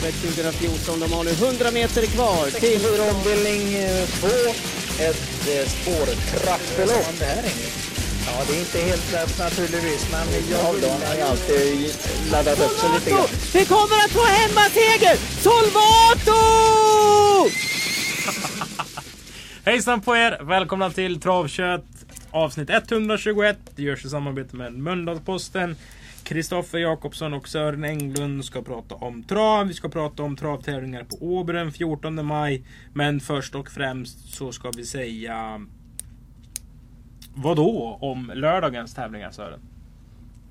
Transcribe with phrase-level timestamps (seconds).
[0.00, 1.00] travet 2014.
[1.00, 2.80] De har nu 100 meter kvar till...
[3.10, 3.62] ombildning
[4.20, 4.26] 2.
[5.02, 7.18] Ett eh, spårtrappelopp.
[7.18, 7.50] Det här är
[8.26, 10.90] Ja, det är inte helt lätt naturligtvis, men jag vill...
[10.90, 11.94] har ju alltid
[12.32, 13.26] laddat upp sig lite grann.
[13.54, 15.16] Vi kommer att få hemmaseger!
[15.42, 16.40] Solvato!
[19.64, 20.38] Hejsan på er!
[20.42, 21.84] Välkomna till Travkött
[22.30, 23.58] avsnitt 121.
[23.76, 25.76] Det görs i samarbete med Mölndalsposten.
[26.30, 29.66] Kristoffer Jakobsson och Sören Englund ska prata om trav.
[29.66, 32.64] Vi ska prata om travtävlingar på Åby den 14 maj.
[32.92, 35.66] Men först och främst så ska vi säga
[37.34, 39.60] vad då om lördagens tävlingar Sören?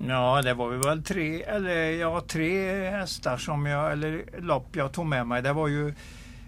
[0.08, 5.06] Ja, det var väl tre, eller ja, tre hästar som jag, eller lopp jag tog
[5.06, 5.42] med mig.
[5.42, 5.88] Det var ju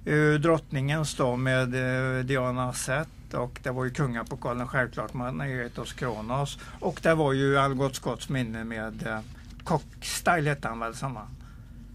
[0.05, 5.93] eh, Drottningens då med eh, Diana Zett och det var ju Kungapokalen självklart med Neretos
[5.93, 6.59] Kronos.
[6.81, 9.19] Och det var ju Algot Scotts minne med uh,
[9.65, 11.27] Cockstyle hette han väl samma.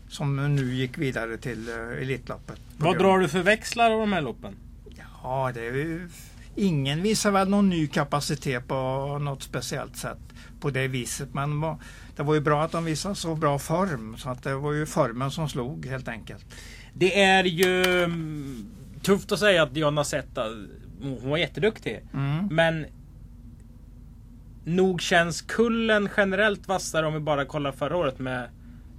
[0.10, 2.60] Som nu gick vidare till uh, Elitloppet.
[2.78, 4.56] Vad drar du för växlar av de här loppen?
[5.24, 6.10] Ja, det är ju
[6.56, 10.18] ingen visar väl någon ny kapacitet på något speciellt sätt
[10.60, 11.34] på det viset.
[11.34, 11.62] Men
[12.16, 14.18] det var ju bra att de visade så bra form.
[14.18, 16.46] Så att det var ju formen som slog helt enkelt.
[16.94, 18.66] Det är ju mm,
[19.02, 20.44] tufft att säga att Diana Zeta,
[21.02, 22.02] hon var jätteduktig.
[22.14, 22.48] Mm.
[22.52, 22.86] Men
[24.66, 28.50] nog känns kullen generellt vassare om vi bara kollar förra året med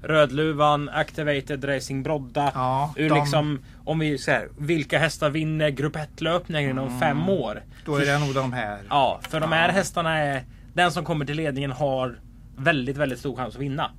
[0.02, 2.52] Rödluvan, Activated Racing Brodda.
[2.54, 3.08] Ja, de...
[3.08, 7.00] liksom, om vi säger vilka hästar vinner Grupp 1-löpningen inom mm.
[7.00, 7.62] fem år?
[7.84, 8.78] Då är det nog de här.
[8.88, 10.44] Ja, för de här hästarna är...
[10.74, 12.18] Den som kommer till ledningen har
[12.56, 13.90] väldigt, väldigt stor chans att vinna.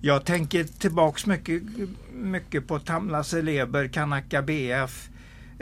[0.00, 1.62] Jag tänker tillbaks mycket,
[2.12, 5.08] mycket på Tamla Celeber, Kanaka BF,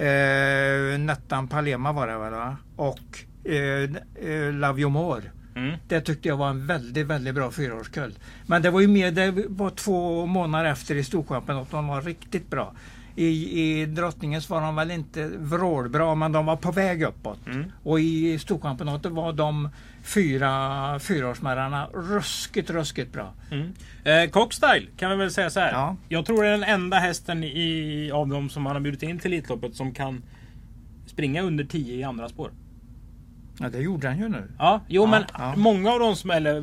[0.01, 2.57] eh, Nettan Palema var det va?
[2.77, 5.31] Och eh, eh, Laviomore.
[5.57, 5.77] Mm.
[5.89, 8.13] Det tyckte jag var en väldigt, väldigt bra fyraårskull.
[8.47, 12.51] Men det var ju mer, det var två månader efter i Storchampionatet de var riktigt
[12.51, 12.73] bra.
[13.17, 17.47] I, I drottningens var de väl inte vrålbra men de var på väg uppåt.
[17.47, 17.73] Mm.
[17.83, 19.69] Och i Storchampionatet var de
[20.15, 23.33] fyra fyraårsmärrarna ruskigt, ruskigt bra.
[23.51, 23.73] Mm.
[24.05, 25.73] Eh, Cockstyle kan vi väl säga så här.
[25.73, 25.97] Ja.
[26.09, 29.19] Jag tror det är den enda hästen i, av dem som man har bjudit in
[29.19, 30.23] till Elitloppet som kan
[31.07, 32.51] springa under 10 i andra spår.
[33.61, 34.51] Ja det gjorde han ju nu.
[34.59, 35.55] Ja, jo ja, men ja.
[35.57, 36.61] många av de som, eller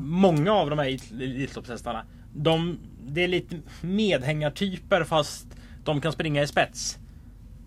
[0.00, 0.86] många av de här
[1.22, 2.02] Elitloppshästarna.
[2.34, 5.46] De, det är lite medhängartyper fast
[5.84, 6.98] de kan springa i spets.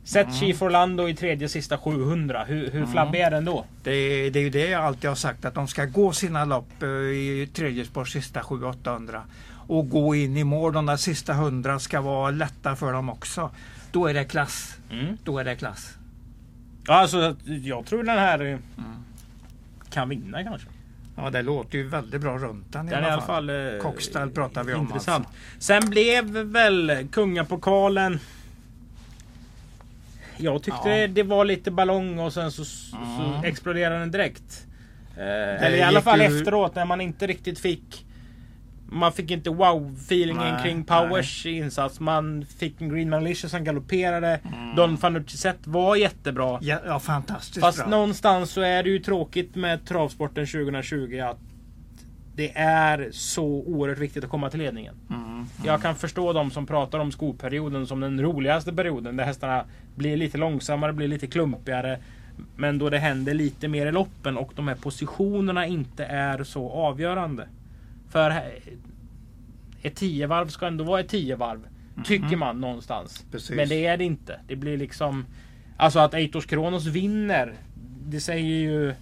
[0.10, 0.36] Sätt mm.
[0.40, 2.44] Chief Orlando i tredje sista 700.
[2.44, 2.92] Hur, hur mm.
[2.92, 3.66] flabbig är den då?
[3.84, 6.84] Det, det är ju det jag alltid har sagt att de ska gå sina lopp
[6.84, 9.22] eh, i tredje spår sista 700-800.
[9.68, 10.74] Och gå in i mål.
[10.74, 13.52] De där sista 100 ska vara lätta för dem också.
[13.92, 14.78] Då är det klass.
[14.92, 15.18] Mm.
[15.24, 15.94] Då är det klass.
[16.88, 18.60] Alltså, jag tror den här mm.
[19.90, 20.68] kan vinna kanske.
[21.16, 23.48] Ja, det låter ju väldigt bra runt den i, den alla, i alla fall.
[23.48, 24.82] fall eh, Cockstall pratar vi om.
[24.82, 25.28] Intressant.
[25.28, 25.42] Alltså.
[25.60, 28.20] Sen blev väl kungapokalen
[30.40, 31.08] jag tyckte ja.
[31.08, 32.64] det var lite ballong och sen så,
[32.98, 33.08] mm.
[33.18, 34.66] så exploderade den direkt.
[35.18, 36.26] Eh, eller i alla fall ju...
[36.26, 38.06] efteråt när man inte riktigt fick
[38.92, 41.58] man fick inte wow-feelingen kring Powers nej.
[41.58, 42.00] insats.
[42.00, 44.40] Man fick en Green Malicious som galopperade.
[44.54, 44.76] Mm.
[44.76, 46.60] Don Fanucci var jättebra.
[46.62, 47.88] Ja, ja fantastiskt Fast bra.
[47.88, 51.38] någonstans så är det ju tråkigt med travsporten 2020 att
[52.40, 54.96] det är så oerhört viktigt att komma till ledningen.
[55.10, 55.24] Mm.
[55.24, 55.46] Mm.
[55.66, 59.18] Jag kan förstå de som pratar om skoperioden som den roligaste perioden.
[59.18, 62.00] Där hästarna blir lite långsammare, blir lite klumpigare.
[62.56, 66.70] Men då det händer lite mer i loppen och de här positionerna inte är så
[66.70, 67.48] avgörande.
[68.10, 68.44] För
[69.82, 71.68] ett tiovarv ska ändå vara ett tiovarv.
[72.06, 72.40] Tycker mm.
[72.40, 73.26] man någonstans.
[73.32, 73.56] Precis.
[73.56, 74.40] Men det är det inte.
[74.48, 75.26] Det blir liksom...
[75.78, 77.54] Alltså att Eitos Kronos vinner.
[78.08, 78.94] Det säger ju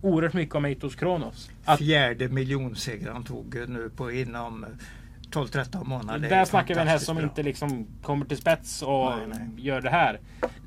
[0.00, 1.50] oerhört mycket om Eitos Kronos.
[1.64, 4.66] Att, Fjärde miljonseger han tog nu på inom
[5.30, 6.28] 12-13 månader.
[6.28, 7.24] Där snackar vi en häst som bra.
[7.24, 9.66] inte liksom kommer till spets och nej, nej.
[9.66, 10.20] gör det här.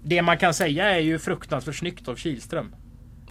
[0.03, 2.75] Det man kan säga är ju fruktansvärt snyggt av Kihlström.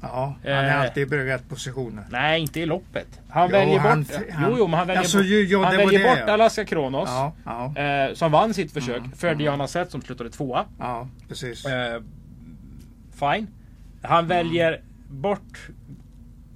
[0.02, 2.04] Ja, han är eh, alltid i rätt positioner.
[2.10, 3.20] Nej, inte i loppet.
[3.28, 4.12] Han jo, väljer han, bort...
[4.30, 6.32] Han, jo, jo, men han väljer alltså, bort, jo, han väljer bort ja.
[6.32, 7.08] Alaska Kronos.
[7.08, 7.82] Ja, ja.
[7.82, 8.98] Eh, som vann sitt försök.
[8.98, 9.38] Mm, för mm.
[9.38, 10.64] Diana Zet som slutade tvåa.
[10.78, 11.66] Ja, precis.
[11.66, 12.02] Eh,
[13.12, 13.46] fine.
[14.02, 14.28] Han mm.
[14.28, 15.68] väljer bort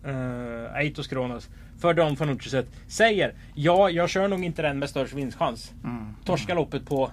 [0.06, 1.48] eh, Aitos Kronos.
[1.78, 5.72] För Don Fanucci säger ja, jag kör nog inte den med störst vinstchans.
[5.84, 6.14] Mm.
[6.24, 7.10] Torska loppet på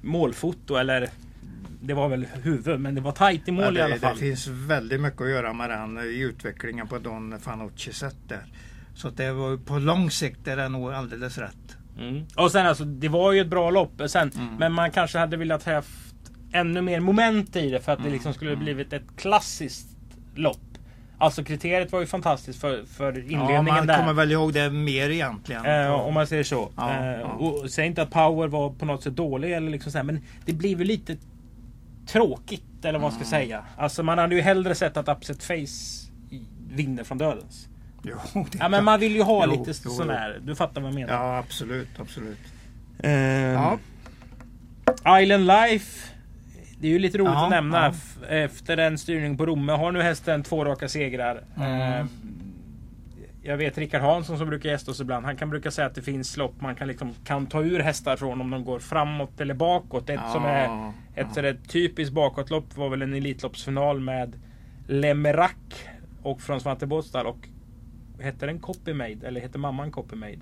[0.00, 1.08] målfoto eller
[1.80, 4.14] det var väl huvud, men det var tajt i mål ja, det, i alla fall.
[4.14, 8.44] Det finns väldigt mycket att göra med den i utvecklingen på Don Fanucci sätt där.
[8.94, 11.76] Så det var på lång sikt är det nog alldeles rätt.
[11.98, 12.24] Mm.
[12.36, 14.02] Och sen alltså, det var ju ett bra lopp.
[14.06, 14.54] Sen, mm.
[14.54, 16.14] Men man kanske hade velat haft
[16.52, 18.12] ännu mer moment i det för att det mm.
[18.12, 18.64] liksom skulle mm.
[18.64, 19.96] blivit ett klassiskt
[20.34, 20.73] lopp.
[21.24, 23.98] Alltså kriteriet var ju fantastiskt för, för inledningen Ja, man där.
[23.98, 25.64] kommer väl ihåg det mer egentligen.
[25.66, 26.70] Eh, om man säger så.
[26.76, 27.26] Ja, eh, ja.
[27.26, 30.20] Och säg inte att Power var på något sätt dålig eller liksom så här, men
[30.44, 31.16] det blir väl lite
[32.06, 33.24] tråkigt eller vad man Mm.
[33.24, 33.64] ska säga.
[33.76, 36.10] Alltså man hade ju hellre sett att Upset Face
[36.70, 37.68] vinner från dödens.
[38.02, 38.16] Jo,
[38.52, 40.40] det Ja men man vill ju ha Jo, lite jo, sån här.
[40.42, 41.12] Du fattar vad jag menar.
[41.14, 42.38] Ja, absolut, absolut.
[43.02, 43.78] Ehm, Ja.
[45.20, 46.10] Island Life.
[46.84, 47.92] Det är ju lite roligt Ja, att nämna.
[48.20, 48.26] ja.
[48.28, 51.44] Efter en styrning på Romme har nu hästen två raka segrar.
[51.56, 51.70] Mm.
[51.70, 52.08] Ehm,
[53.42, 55.26] Jag vet Rickard Hansson som brukar gästa oss ibland.
[55.26, 58.16] Han kan brukar säga att det finns lopp man kan, liksom, kan ta ur hästar
[58.16, 60.10] från om de går framåt eller bakåt.
[60.10, 61.34] Ett som är Ja, ett ja.
[61.34, 64.36] sådär typiskt bakåtlopp var väl en Elitloppsfinal med
[64.86, 65.50] Lemerac
[66.22, 67.22] och från Svante Båstad.
[67.22, 67.48] Och
[68.20, 69.26] hette den Copymade?
[69.26, 70.38] Eller hette mamman Copymade?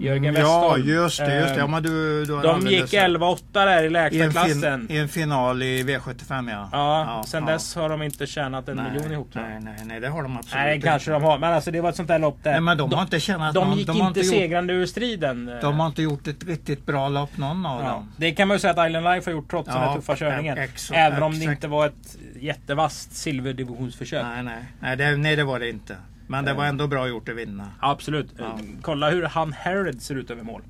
[0.00, 0.88] Jörgen Mm, Ja, Westholm.
[0.88, 1.40] just det.
[1.40, 1.60] Just det.
[1.60, 3.10] Ja, men du, du de gick rätt.
[3.10, 4.86] 11-8 där i I lägsta en, klassen.
[4.90, 6.68] I en final i V75 ja.
[6.72, 7.52] Ja, sen ja.
[7.52, 10.36] dess har de inte tjänat en nej, miljon ihop nej, nej, nej, det har de
[10.36, 11.38] absolut Nej, kanske de har.
[11.38, 12.50] Men alltså det var ett sånt där lopp där.
[12.52, 14.86] Nej, men de har inte tjänat de någon- gick de inte inte gjort- segrande ur
[14.86, 15.50] striden.
[15.60, 17.88] De har inte gjort ett riktigt bra lopp någon av ja.
[17.88, 18.12] dem.
[18.16, 20.16] Det kan man ju säga att Island Life har gjort trots den här Ja, tuffa
[20.16, 20.58] körningen.
[20.58, 21.56] ex- Även om det exakt.
[21.56, 24.22] inte var ett jättevast silverdivisionsförsök.
[24.24, 24.64] Nej, nej.
[24.80, 25.96] Nej det, nej, det var det inte.
[26.30, 27.66] Men det var ändå bra gjort att vinna.
[27.80, 28.34] Absolut.
[28.38, 28.44] Ja.
[28.44, 30.62] Eh, Kolla hur han Herod ser ut över mål.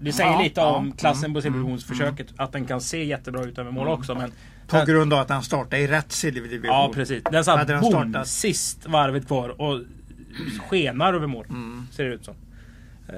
[0.00, 2.26] Det säger Ja, lite ja, om klassen mm, på silverdivisionsförsöket.
[2.36, 4.14] Att den kan se jättebra ut över mål också.
[4.14, 4.32] Men
[4.68, 6.76] På grund av att han startade i rätt silverdivision.
[6.76, 7.22] Ja precis.
[7.30, 9.80] Den satt den startat- sist varvet kvar och
[10.68, 11.46] skenar över mål.
[11.48, 11.86] Mm.
[11.92, 12.34] Ser det ut som.
[13.08, 13.14] Eh,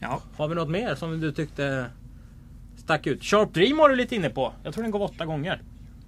[0.00, 0.20] Ja.
[0.36, 1.86] har vi något mer som du tyckte
[2.76, 3.24] stack ut?
[3.24, 4.52] Sharp Dream var du lite inne på.
[4.64, 5.62] Jag tror den går åtta gånger.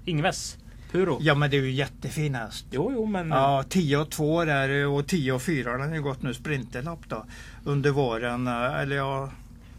[0.04, 0.58] Ingves.
[0.94, 1.18] Puro.
[1.20, 2.66] ja, men det är ju jättefin häst.
[2.70, 3.28] Jo, jo, men...
[3.28, 7.08] Ja, 10 och 2 där och 10 och 4 den har ju gått nu sprinterlopp
[7.08, 7.24] då.
[7.64, 9.30] Under våren, eh, eller ja,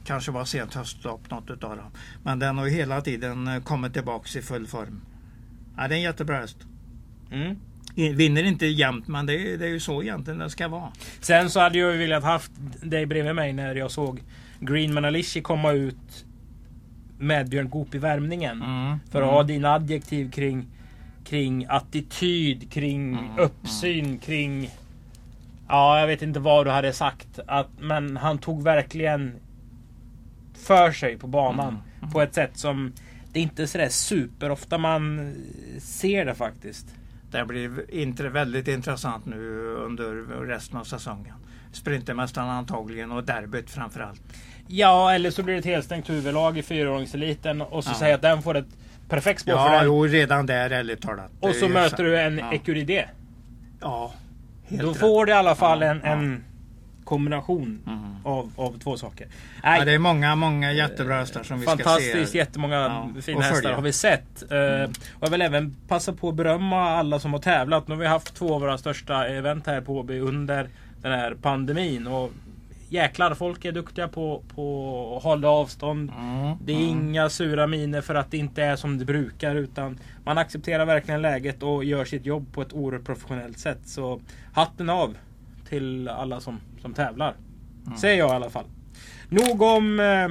[0.06, 1.92] kanske var sent höstlopp något utav dem.
[2.24, 5.02] Men den har ju hela tiden eh, kommit tillbaks i full form.
[5.78, 6.58] Ja, det är en jättebra häst.
[7.32, 7.56] Mm.
[7.96, 10.92] Vinner inte jämt, men det är, det är ju så egentligen det ska vara.
[11.20, 12.52] Sen så hade jag ju velat haft
[12.82, 14.24] dig bredvid mig när jag såg
[14.60, 16.26] Green Manalishi komma ut
[17.18, 18.62] med Björn Goop i värmningen.
[18.62, 19.00] Mm.
[19.12, 20.68] För att ha dina adjektiv kring,
[21.26, 24.70] kring attityd, kring Mm, uppsyn, kring...
[25.68, 27.40] Ja, jag vet inte vad du hade sagt.
[27.48, 29.36] Att, men han tog verkligen
[30.54, 31.78] för sig på banan.
[32.00, 32.94] Mm, På ett sätt som...
[33.34, 35.34] Det är inte sådär superofta man
[35.80, 36.86] ser det faktiskt.
[37.32, 40.06] Det blir inte väldigt intressant nu under
[40.46, 41.34] resten av säsongen.
[41.72, 44.22] Sprintermästaren antagligen och derbyt framförallt.
[44.68, 47.96] Ja, eller så blir det ett helstängt huvudlag i fyraåringseliten och så Ja.
[47.96, 48.78] säger att den får ett
[49.10, 49.86] perfekt spår för Ja, den.
[49.86, 51.32] jo, redan där ärligt talat.
[51.40, 52.54] Och så möter du en ja.
[52.54, 53.10] Ecuride.
[53.82, 54.14] Ja,
[54.66, 54.98] helt Då rätt.
[55.00, 56.10] får du i alla fall Ja, en, ja.
[56.12, 56.44] en
[57.04, 58.16] kombination Mm.
[58.26, 59.28] av, av två saker.
[59.64, 61.84] Nej, Ja, det är många, många jättebra hästar som vi ska se.
[61.84, 64.52] Fantastiskt, jättemånga Ja, fina hästar har vi sett.
[64.52, 67.88] Eh, och jag vill även passa på att berömma alla som har tävlat.
[67.88, 70.70] Nu har vi haft två av våra största event här på Åby under
[71.02, 72.08] den här pandemin.
[72.08, 72.32] Och
[72.96, 76.12] jäklar, folk är duktiga på, på att hålla avstånd.
[76.18, 76.90] Mm, Det är mm.
[76.90, 79.56] inga sura miner för att det inte är som det brukar.
[79.56, 83.80] Utan man accepterar verkligen läget och gör sitt jobb på ett oerhört professionellt sätt.
[83.86, 84.22] Så
[84.54, 85.18] hatten av
[85.70, 87.34] till alla som, som tävlar.
[87.86, 87.98] Mm.
[87.98, 88.66] Säger jag i alla fall.
[89.30, 90.30] Nog om eh,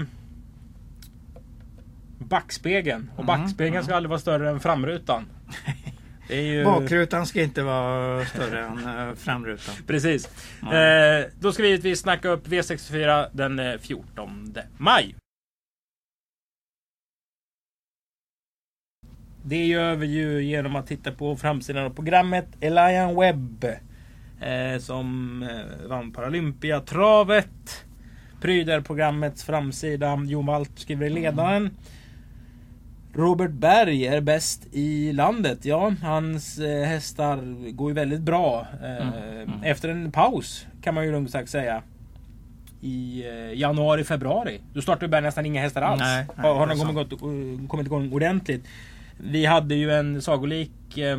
[2.18, 3.10] backspegeln.
[3.16, 3.84] Och Mm, backspegeln mm.
[3.84, 5.26] ska aldrig vara större än framrutan.
[6.28, 6.64] Ju...
[6.64, 9.74] Bakrutan ska inte vara större än eh, framrutan.
[9.86, 10.28] Precis.
[10.62, 10.74] Ja.
[10.74, 15.14] Eh, då ska vi givetvis snacka upp V64 den eh, 14 maj.
[19.46, 23.64] Det gör vi ju genom att titta på framsidan av programmet Elian Webb.
[24.40, 27.84] Eh, som eh, vann Paralympiatravet.
[28.40, 30.24] Pryder programmets framsida.
[30.26, 31.70] Jon Walt skriver i ledaren.
[33.14, 35.58] Robert Berg är bäst i landet.
[35.64, 38.66] Ja, hans eh, hästar går ju väldigt bra.
[38.82, 39.62] Eh, Mm, mm.
[39.62, 41.82] Efter en paus kan man ju lugnt sagt säga.
[42.80, 44.60] I eh, januari, februari.
[44.74, 46.00] Då startade Berg nästan inga hästar alls.
[46.00, 47.20] Nej, nej, har de kommit, gått,
[47.68, 48.64] kommit igång ordentligt.
[49.18, 51.18] Vi hade ju en sagolik eh,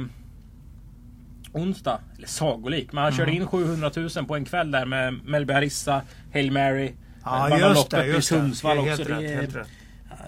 [1.54, 2.00] onsdag.
[2.18, 3.42] Eller sagolik, men han körde Mm.
[3.42, 6.02] in 700 000 på en kväll där med Melby Harissa,
[6.34, 6.92] Hail Mary.
[7.24, 8.06] Ja, just det.
[8.06, 8.36] Just det.
[8.36, 9.12] Sundsvall Helt också.
[9.14, 9.68] rätt, Det är- helt rätt.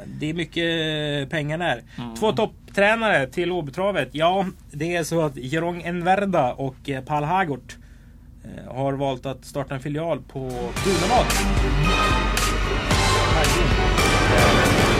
[0.06, 1.82] Det är mycket pengar där.
[1.98, 2.16] Mm.
[2.16, 4.10] Två topptränare till Åbytravet.
[4.12, 7.78] Ja, det är så att Jerong Enverda och eh, Pal Hagort
[8.44, 10.40] eh, har valt att starta en filial på
[10.86, 11.26] Dunevad.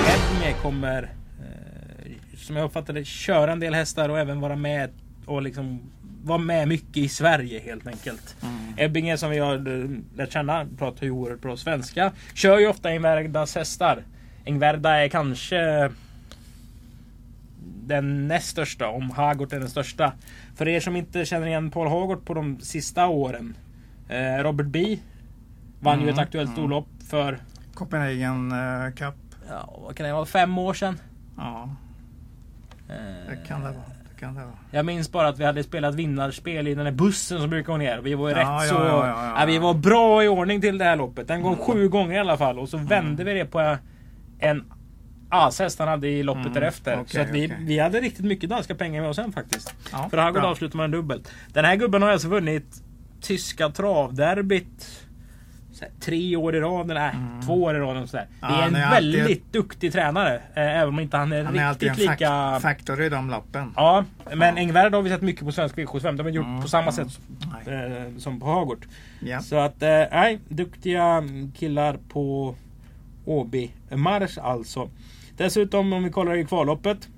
[0.08, 4.90] Edme kommer, eh, som jag uppfattar det, köra en del hästar och även vara med
[5.26, 5.80] och liksom
[6.24, 8.36] vara med mycket i Sverige helt enkelt.
[8.42, 8.74] Mm.
[8.78, 9.58] Ebbinge som vi har
[10.18, 12.12] lärt känna pratar ju oerhört bra svenska.
[12.34, 14.04] Kör ju ofta Engverdas hästar.
[14.48, 15.90] Engverda är kanske
[17.86, 20.14] den näst största, om Hagort är den största.
[20.56, 23.56] För er som inte känner igen Paul Hagort på de sista åren.
[24.10, 24.98] Eh, Robert B.
[25.80, 27.38] Vann ju ett aktuellt storlopp för,
[27.74, 29.16] Copenhagen eh, Cup.
[29.50, 31.00] ja, vad kan det vara, fem år sedan.
[31.38, 31.70] Ja,
[32.90, 32.96] Eh,
[33.30, 33.84] det kan det vara.
[34.14, 34.54] Det kan det vara.
[34.72, 37.78] Jag minns bara att vi hade spelat vinnarspel i den där bussen som brukar gå
[37.78, 37.98] ner.
[37.98, 38.76] Vi var ju Ja, rätt ja, så...
[38.76, 39.40] ja, ja, ja.
[39.40, 41.28] Ja, vi var bra i ordning till det här loppet.
[41.28, 42.60] Den går sju gånger i alla fall.
[42.60, 43.78] Och så vände vi det på
[44.40, 44.64] en
[45.30, 46.94] ashäst han hade i loppet Mm, därefter.
[46.94, 47.58] okej, så att vi, okej.
[47.62, 49.74] vi hade riktigt mycket danska pengar med oss sen faktiskt.
[49.92, 50.44] Ja, För bra.
[50.46, 51.32] avslutar man dubbelt.
[51.54, 52.84] Den här gubben har alltså vunnit
[53.22, 55.04] tyska travderbyt
[56.00, 56.88] tre år i rad.
[56.88, 57.12] Nej,
[57.46, 57.98] två år i rad.
[57.98, 58.28] och Så där.
[58.40, 58.56] Det Mm.
[58.60, 60.36] Ja, är en är alltid- väldigt duktig tränare.
[60.36, 60.42] Eh,
[60.78, 62.30] även om inte han är, Han är alltid riktigt en lika...
[62.30, 63.74] fak- faktor i de loppen.
[63.76, 66.18] Ja, men Engvärd har vi sett mycket på svensk V75.
[66.18, 66.94] De har gjort Mm, på samma mm.
[66.94, 67.20] sätt
[67.68, 67.76] Nej.
[67.76, 68.86] eh, som på Hagård.
[69.20, 69.40] Ja.
[69.42, 71.24] Så att, eh, nej, duktiga
[71.58, 72.56] killar på
[73.28, 74.90] Åby Marsch alltså.
[75.38, 77.10] Dessutom om vi kollar i kvalloppet.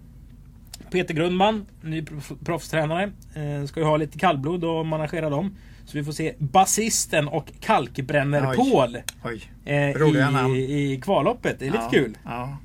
[0.91, 3.11] Peter Grundman, ny proff- proffstränare.
[3.35, 5.55] Eh, ska ju ha lite kallblod och managera dem.
[5.85, 9.41] Så vi får se basisten och kalkbränner-Paul Oj.
[9.65, 10.55] eh, Roliga namn.
[10.55, 10.59] i,
[10.93, 11.59] i kvalloppet.
[11.59, 11.89] Det är lite ja.
[11.89, 12.17] kul.
[12.25, 12.57] Ja.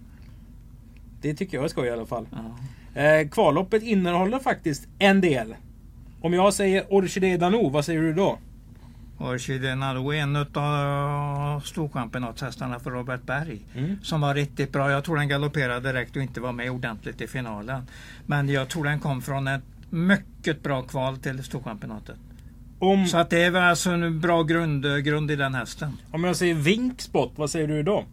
[1.21, 2.27] Det tycker jag är skoj i alla fall.
[2.33, 3.03] ja.
[3.03, 5.55] Eh, kvalloppet innehåller faktiskt en del.
[6.21, 8.39] Om jag säger Orchidé Danou, vad säger du då?
[9.19, 13.61] Orchidé Nado är en av storchampionatshästarna för Robert Berg.
[13.75, 13.97] Mm.
[14.03, 14.91] Som var riktigt bra.
[14.91, 17.83] Jag tror den galopperade direkt och inte var med ordentligt i finalen.
[18.27, 22.17] Men jag tror den kom från ett mycket bra kval till storchampionatet.
[22.79, 25.93] Om, Så att det är väl alltså en bra grund, grund i den hästen.
[26.11, 28.05] om jag säger Vinkspot, vad säger du då?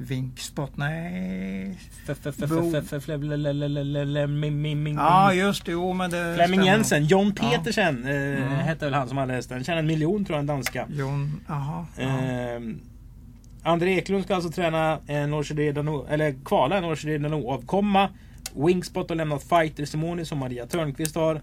[0.00, 1.78] Vinkspot, nej.
[2.08, 4.82] F- f- f- Bo- f- f- f- le- le- le- le- le- le- min- min-
[4.82, 6.62] min- Ja just det, jo men det Flemming.
[6.64, 7.50] Jensen, John Ja.
[7.50, 8.48] Petersen eh, Mm.
[8.48, 9.64] hette väl han som hade hästen.
[9.64, 10.86] Tjänade en miljon tror jag, en danska.
[10.90, 11.86] Jon, jaha.
[11.96, 12.02] Ja.
[12.02, 12.60] Eh,
[13.62, 15.68] André Eklund ska alltså träna en Orchidé
[16.08, 18.08] eller kvala en Orchidé avkomma.
[18.54, 21.34] Wingspot har lämnat Fighter Simoni som Maria Törnqvist har.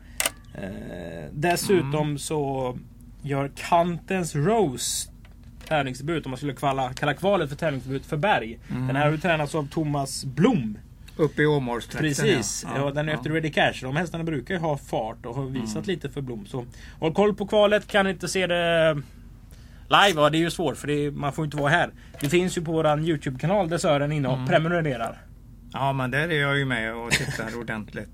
[0.53, 2.17] Eh, dessutom Mm.
[2.17, 2.77] så
[3.21, 5.09] gör Kantens Rose
[5.67, 8.59] tävlingsdebut om man skulle kvala, kalla kvalet för tävlingsdebut för Berg.
[8.71, 8.87] Mm.
[8.87, 10.77] Den här har ju tränats av Thomas Blom.
[11.17, 12.81] Uppe i Åmålstrakten Precis, ja.
[12.85, 13.17] ja, den är ja.
[13.17, 13.73] efter Ready Cash.
[13.81, 15.85] De hästarna brukar ju ha fart och har visat Mm.
[15.87, 16.45] lite för Blom.
[16.45, 16.65] Så
[16.99, 18.93] håll koll på kvalet, kan inte se det
[19.89, 20.21] live.
[20.21, 21.89] Ja, det är ju svårt för är, man får inte vara här.
[22.19, 24.47] Det finns ju på våran Youtube-kanal där Sören inne och Mm.
[24.47, 25.17] prenumererar.
[25.73, 28.09] Ja men där är jag ju med och tittar ordentligt.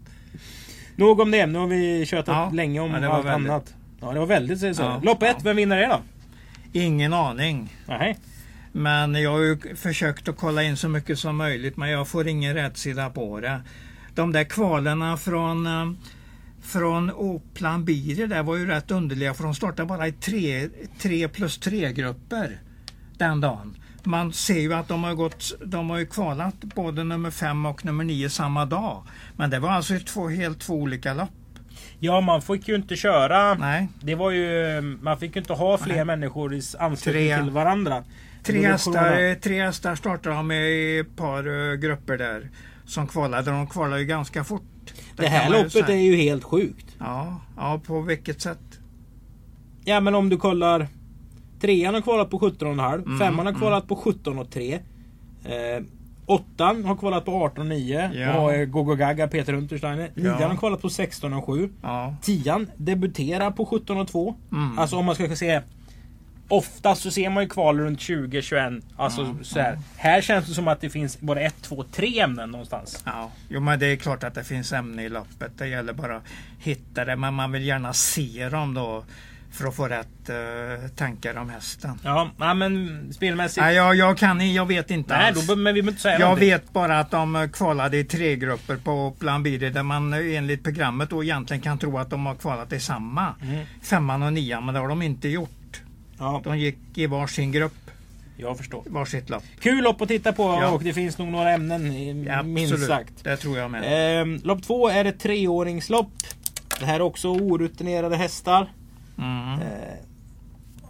[0.95, 3.51] Nog om det, nu har vi kört Ja, länge om ja, allt väldigt.
[3.51, 3.73] annat.
[4.01, 4.91] Ja, det var väldigt säger Sören.
[4.91, 5.41] Ja, Lopp 1, ja.
[5.43, 5.99] vem vinner det då?
[6.73, 7.75] Ingen aning.
[7.85, 8.19] Nej.
[8.71, 12.27] Men jag har ju försökt att kolla in så mycket som möjligt men jag får
[12.27, 13.61] ingen rätsida på det.
[14.15, 15.91] De där kvalerna från eh,
[16.61, 21.27] från Oplan Biri där var ju rätt underliga för de startade bara i tre, tre
[21.27, 22.61] plus tre grupper
[23.17, 23.77] den dagen.
[24.03, 27.85] Man ser ju att de har gått, de har ju kvalat både nummer fem och
[27.85, 29.03] nummer nio samma dag.
[29.37, 31.29] Men det var alltså två, helt två olika lopp.
[32.03, 33.53] Ja, man fick ju inte köra.
[33.53, 34.81] Nej, Det var ju...
[34.81, 36.05] Man fick ju inte ha fler Nej.
[36.05, 37.37] människor i anslutning Tre.
[37.37, 38.03] till varandra.
[38.43, 42.49] tre Det hästar, tre hästar startade de med i ett par eh, grupper där
[42.85, 43.51] som kvalade.
[43.51, 44.93] De kvalade ju ganska fort.
[45.15, 46.95] Det kan här man ju loppet är ju helt sjukt.
[46.99, 48.79] Ja, ja, på vilket sätt?
[49.85, 50.87] Ja men om du kollar
[51.61, 53.59] Trean har kvalat på 17,5 Mm, Femman har mm.
[53.61, 54.73] kvalat på 17,3
[55.45, 55.83] eh,
[56.25, 58.33] Åttan har kvalat på 18,9 Ja.
[58.35, 60.47] och har eh, Gogo Gaga Peter Untersteiner Nian Ja.
[60.47, 62.15] har kvalat på 16,7 Ja.
[62.21, 64.79] Tian debuterar på 17,2 Mm.
[64.79, 65.61] Alltså om man ska se
[66.47, 69.79] Oftast så ser man ju kval runt 20-21 Alltså Mm, så här.
[69.95, 73.59] Här känns det som att det finns både ett, två, tre ämnen någonstans Ja, jo
[73.59, 75.51] men det är klart att det finns ämne i loppet.
[75.57, 76.23] Det gäller bara att
[76.59, 77.15] hitta det.
[77.15, 79.03] Men man vill gärna se dem då
[79.53, 81.99] för att få rätt eh, tankar om hästen.
[82.03, 85.47] Ja, nej, men spelmässigt Nej, jag, jag kan jag vet inte Nej, alls.
[85.47, 86.49] då, men vi inte säga Jag någonting.
[86.49, 90.37] vet bara att de eh, kvalade i tre grupper på Plan Biri där man eh,
[90.37, 93.35] enligt programmet då egentligen kan tro att de har kvalat i samma.
[93.41, 93.65] Mm.
[93.81, 95.81] Femman och nian, men det har de inte gjort.
[96.19, 97.91] Ja, De gick i varsin grupp,
[98.37, 98.83] jag förstår.
[98.85, 99.43] varsitt lopp.
[99.59, 100.69] Kul lopp att titta på Ja.
[100.69, 102.89] och det finns nog några ämnen Ja, minst absolut.
[102.89, 103.23] sagt.
[103.23, 104.21] Det tror jag med.
[104.21, 106.11] Ehm, lopp två är ett treåringslopp.
[106.79, 108.67] Det här är också orutinerade hästar.
[109.17, 109.53] Mm.
[109.53, 109.59] Ehm,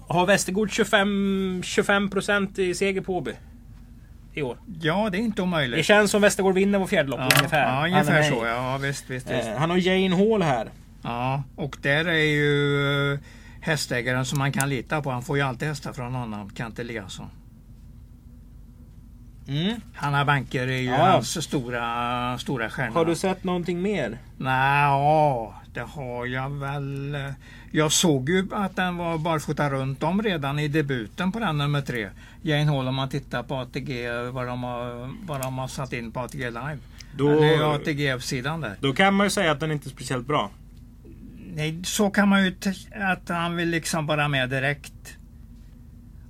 [0.08, 3.32] har Västergård 25, 25% i seger på Åby?
[4.34, 4.58] I år.
[4.82, 5.86] Ja, det är inte Det omöjligt.
[5.86, 7.76] känns som Västergård vinner på fjärde lopp Ja, ungefär.
[7.76, 8.46] ja, ungefär är så.
[8.46, 9.48] Ja, visst, visst, visst.
[9.48, 10.68] Ehm, han har Jane Hall här.
[11.02, 13.20] Ja, och där är ju eh,
[13.62, 15.12] hästägaren som man kan lita på.
[15.12, 17.28] Han får ju alltid hästar från honom, Kent Eliasson.
[19.48, 19.82] Mm.
[19.94, 20.96] Hanna Banker är ju Ja.
[21.12, 22.94] hans stora, stora stjärna.
[22.94, 24.18] Har du sett någonting mer?
[24.38, 27.18] Nej, ja, Det har jag väl.
[27.76, 31.82] Jag såg ju att den var barfota runt om redan i debuten på den nummer
[31.82, 32.10] tre.
[32.42, 36.12] Jane Hall om man tittar på ATG, vad de har, vad de har satt in
[36.12, 36.78] på ATG Live.
[37.18, 38.76] Då, Eller ATG-sidan där.
[38.80, 40.50] då kan man ju säga att den inte är speciellt bra.
[41.56, 42.56] Nej, så kan man ju
[42.96, 45.18] att han vill liksom vara med direkt.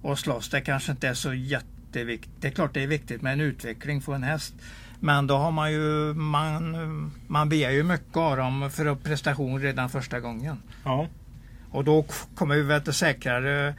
[0.02, 0.50] Och slåss.
[0.50, 2.32] Det kanske inte är så jätteviktigt.
[2.40, 4.54] Det är klart det är viktigt med en utveckling för en häst.
[5.00, 9.90] Men då har man ju, man, man begär ju mycket av dem för prestation redan
[9.90, 10.58] första gången.
[10.84, 11.08] Ja.
[11.74, 13.74] Och då kommer vi väl till säkrare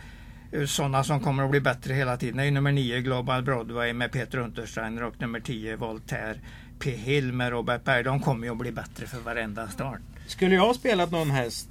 [0.66, 2.36] sådana som kommer att bli bättre hela tiden.
[2.36, 6.38] Det är nummer 9 Global Broadway med Peter Untersteiner och nummer 10 Voltaire
[6.78, 6.90] P.
[6.90, 8.02] Hill med Robert Berg.
[8.02, 10.00] De kommer ju att bli bättre för varenda start.
[10.26, 11.68] Skulle jag ha spelat någon häst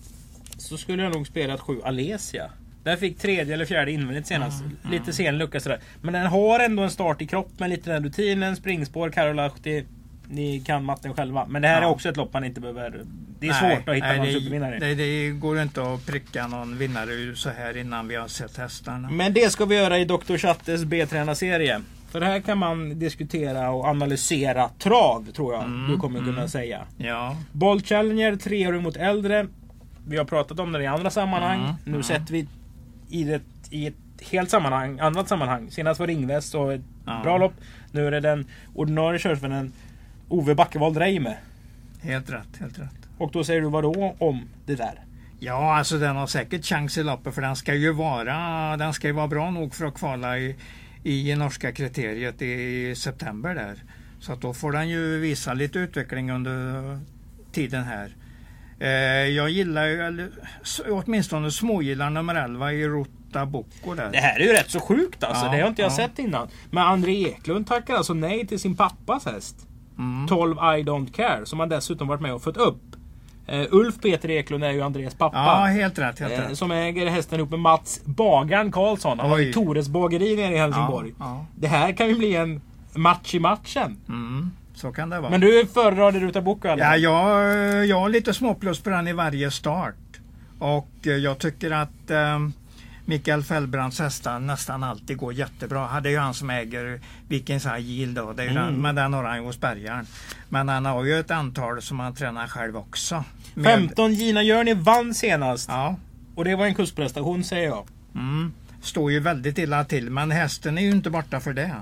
[0.58, 2.50] så skulle jag nog spelat sju Alesia.
[2.84, 4.64] Den fick tredje eller fjärde invändigt senast.
[4.92, 5.80] Lite sen lucka sådär.
[6.02, 8.56] Men den har ändå en start i kropp med lite den rutinen.
[8.56, 9.86] Springspår, Karolahti.
[10.28, 11.46] Ni kan matten själva.
[11.50, 11.88] Men det här är Ja.
[11.88, 13.02] också ett lopp man inte behöver...
[13.40, 14.80] Det är Nej, svårt att hitta nej, någon det, supervinnare.
[14.80, 18.58] det, det går inte att pricka någon vinnare ur så här innan vi har sett
[18.58, 19.10] hästarna.
[19.10, 20.38] Men det ska vi göra i Dr.
[20.38, 21.82] Chattes B-tränarserie.
[22.12, 26.82] För här kan man diskutera och analysera trav, tror jag Mm, du kommer kunna säga.
[26.98, 29.48] Ja, Bolt Challenger, treåring mot äldre.
[30.08, 31.60] Vi har pratat om det i andra sammanhang.
[31.60, 32.04] Mm, nu mm.
[32.04, 32.48] sätter vi
[33.10, 33.94] i det i ett
[34.32, 35.72] helt sammanhang, annat sammanhang.
[35.72, 37.20] Senast var Ringväst och ett Ja.
[37.24, 37.54] bra lopp.
[37.92, 39.72] Nu är det den ordinarie körsvännen
[40.30, 41.38] Ove Backevald Reime.
[42.02, 43.10] helt rätt, helt rätt.
[43.18, 45.06] Och då säger du vad då om det där?
[45.40, 49.08] Ja, alltså den har säkert chans i loppet för den ska ju vara, den ska
[49.08, 50.56] ju vara bra nog för att kvala i,
[51.04, 53.84] i norska kriteriet i september där.
[54.20, 57.00] Så att då får den ju visa lite utveckling under
[57.52, 58.16] tiden här.
[58.80, 58.90] Eh,
[59.30, 60.30] jag gillar ju, eller,
[60.90, 64.12] åtminstone smågillar nummer 11 i Rota Bocco där.
[64.12, 65.46] Det här är ju rätt så sjukt alltså.
[65.46, 65.96] Ja, det har inte jag ja.
[65.96, 66.48] sett innan.
[66.72, 69.68] Men André Eklund tackar alltså nej till sin pappas häst.
[69.98, 70.28] Mm.
[70.28, 71.46] 12 I don't care.
[71.46, 72.82] Som han dessutom varit med och fått upp.
[73.48, 75.38] Eh, Ulf Peter Eklund är ju Andreas pappa.
[75.38, 76.20] Ja, helt rätt.
[76.20, 76.58] Helt Eh, rätt.
[76.58, 79.20] som äger hästen ihop med Mats Bagaren Karlsson.
[79.20, 79.54] Han har ju.
[79.54, 81.14] Tores bageri nere i Helsingborg.
[81.20, 81.46] Ja, ja.
[81.56, 82.62] Det här kan ju bli en
[82.96, 83.98] match i matchen.
[84.08, 85.32] Mm, så kan det vara.
[85.32, 89.14] Men du föredrar det Ruta alla Ja, jag, jag har lite småplus på den i
[89.14, 89.96] varje start.
[90.60, 92.40] Och eh, jag tycker att eh,
[93.06, 96.00] Mikael Fällbrands hästar nästan alltid går jättebra.
[96.02, 98.34] Det är ju han som äger Vikings Yield då.
[98.34, 98.64] Det är Mm.
[98.64, 100.06] den, men den har han ju hos Bergaren.
[100.50, 103.24] Men han har ju ett antal som han tränar själv också.
[103.54, 105.70] Med- 15 Gina Journey vann senast.
[105.70, 105.96] Ja.
[106.36, 107.88] Och det var en kustprestation säger jag.
[108.16, 108.54] Mm.
[108.82, 111.76] Står ju väldigt illa till men hästen är ju inte borta för det.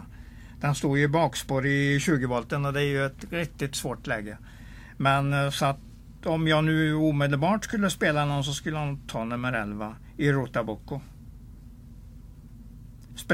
[0.62, 4.38] Den står ju bakspår i 20 volten och det är ju ett riktigt svårt läge.
[4.98, 5.80] Men eh, så att
[6.26, 10.64] om jag nu omedelbart skulle spela någon så skulle jag ta nummer 11 i Rota
[10.64, 11.00] Bocco.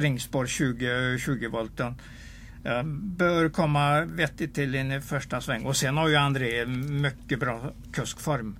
[0.01, 1.95] Springspår 20, 20 volten.
[2.65, 5.65] Eh, Bör komma vettigt till in i första sväng.
[5.65, 8.57] Och sen har ju André mycket bra kuskform.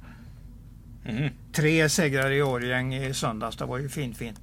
[1.06, 1.30] Mm.
[1.52, 3.58] Tre segrar i Årjäng i söndags.
[3.58, 4.39] Det var ju fint fint.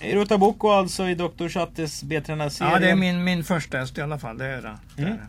[0.00, 1.48] I Ruta Bocco alltså i Dr.
[1.48, 2.70] Chattes B-tränarserie.
[2.72, 4.38] Ja, det är min, min första häst i alla fall.
[4.38, 4.78] Det är det.
[4.96, 5.18] det, är Mm.
[5.18, 5.28] det.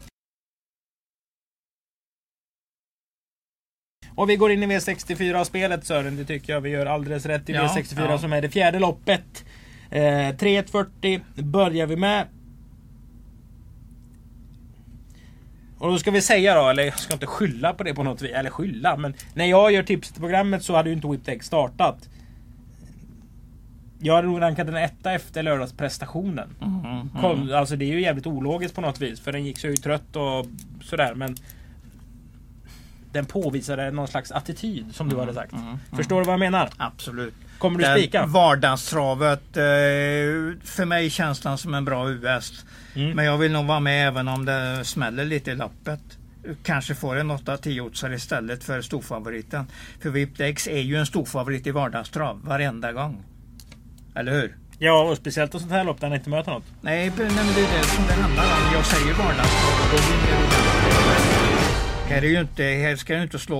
[4.16, 6.16] Och vi går in i V64-spelet Sören.
[6.16, 8.18] Det tycker jag vi gör alldeles rätt i Ja, V64 ja.
[8.18, 9.46] som är det fjärde loppet.
[9.92, 12.28] Eh, 3140 börjar vi med.
[15.78, 18.22] Och då ska vi säga då, eller jag ska inte skylla på det på något
[18.22, 18.32] vis.
[18.32, 22.10] Eller skylla, men när jag gör tipset i programmet så hade ju inte Whiptech startat.
[24.00, 26.50] Jag hade nog rankat den etta efter lördagsprestationen.
[26.62, 29.20] Mm, Kom, alltså det är ju jävligt ologiskt på något vis.
[29.20, 30.46] För den gick så ju trött och
[30.84, 31.14] sådär.
[31.16, 31.36] Men
[33.12, 35.54] den påvisade någon slags attityd som du hade sagt.
[35.54, 36.70] mm, Förstår du vad jag menar?
[36.78, 37.34] Absolut.
[37.58, 38.26] Kommer du spika?
[38.26, 39.58] Vardagstravet.
[39.58, 39.64] Eh,
[40.64, 42.66] för mig känns den som en bra U-häst.
[42.96, 43.12] Mm.
[43.12, 46.00] Men jag vill nog vara med även om det smäller lite i loppet.
[46.64, 49.66] Kanske får en 8-10 oddsare istället för storfavoriten.
[50.02, 53.24] För Vipdex är ju en storfavorit i vardagstrav varenda gång.
[54.16, 54.56] Eller hur?
[54.80, 56.64] Ja, och speciellt ett sånt här lopp där han inte möter något.
[56.82, 58.74] Nej, men det är det som det handlar om.
[58.74, 60.81] Jag säger vardagstrav och då vinner.
[62.12, 63.58] Här, är ju inte, här ska du inte slå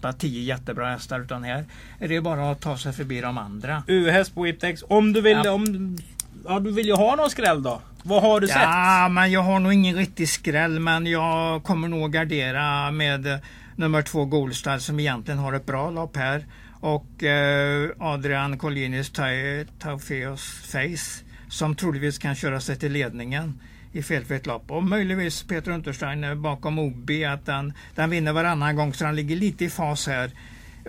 [0.00, 1.64] 8-10 jättebra hästar utan här
[1.98, 3.82] är det bara att ta sig förbi de andra.
[3.86, 4.84] U-häst på Whiptex.
[4.88, 5.38] Om du vill...
[5.44, 5.50] Ja.
[5.52, 5.98] Om,
[6.44, 7.80] ja, du vill ju ha någon skräll då.
[8.02, 8.56] Vad har du sett?
[8.62, 13.38] Ja, men jag har nog ingen riktig skräll men jag kommer nog gardera med eh,
[13.76, 16.44] nummer två Golstad som egentligen har ett bra lopp här.
[16.80, 23.60] Och eh, Adrian Collinis Ta- Taufeos Face som troligtvis kan köra sig till ledningen
[23.92, 24.70] i felfritt lopp.
[24.70, 29.36] Och möjligtvis Peter Untersteiner bakom OB att den, den vinner varannan gång så den ligger
[29.36, 30.30] lite i fas här.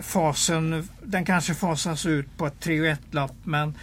[0.01, 3.73] Fasen, den kanske fasas ut på ett 3 1 lopp men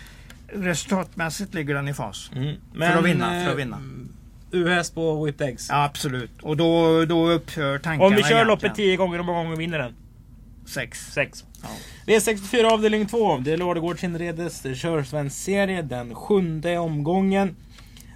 [0.52, 2.30] resultatmässigt ligger den i fas.
[2.34, 2.56] Mm.
[2.74, 3.80] För att vinna, för att eh, vinna.
[4.52, 5.68] U-häst på Whiptex.
[5.68, 6.42] Ja, absolut.
[6.42, 8.46] Och då, då upphör tankarna Om vi kör egentligen.
[8.46, 9.94] loppet 10 gånger, hur många gånger vinner den?
[10.66, 11.12] Sex.
[11.12, 11.44] 6.
[11.62, 11.68] Ja.
[12.06, 13.38] V64 avdelning 2.
[13.38, 15.82] Det är Ladugårdsinredes körsvensk serie.
[15.82, 17.56] Den sjunde omgången.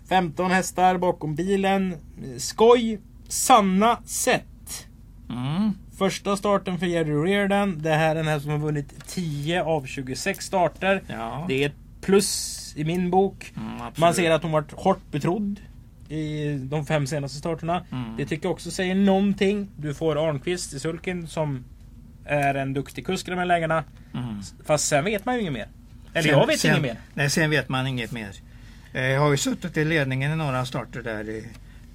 [0.09, 1.95] 15 hästar bakom bilen.
[2.39, 3.01] Skoj.
[3.29, 4.87] Sanna Sett.
[5.31, 5.73] Mm.
[5.99, 7.83] Första starten för Jerry Reardon.
[7.83, 11.03] Det här är en häst som har vunnit 10 av 26 starter.
[11.07, 11.45] Ja.
[11.49, 13.53] Det är ett plus i min bok.
[13.57, 13.93] Mm.
[13.97, 15.61] Man ser att hon varit hårt betrodd
[16.09, 17.85] i de fem senaste starterna.
[17.93, 18.17] Mm.
[18.17, 19.69] Det tycker jag också säger någonting.
[19.77, 21.65] Du får Arnqvist i sulken som
[22.25, 23.85] är en duktig kusk i de här lägena.
[24.15, 24.41] Mm.
[24.65, 25.69] Fast sen vet man ju inget mer.
[26.15, 26.97] Eller Sen- jag vet sen, inget mer.
[27.15, 28.31] Nej, sen vet man inget mer.
[28.93, 31.29] Eh, Jag har ju suttit i ledningen i några starter där.
[31.29, 31.47] i-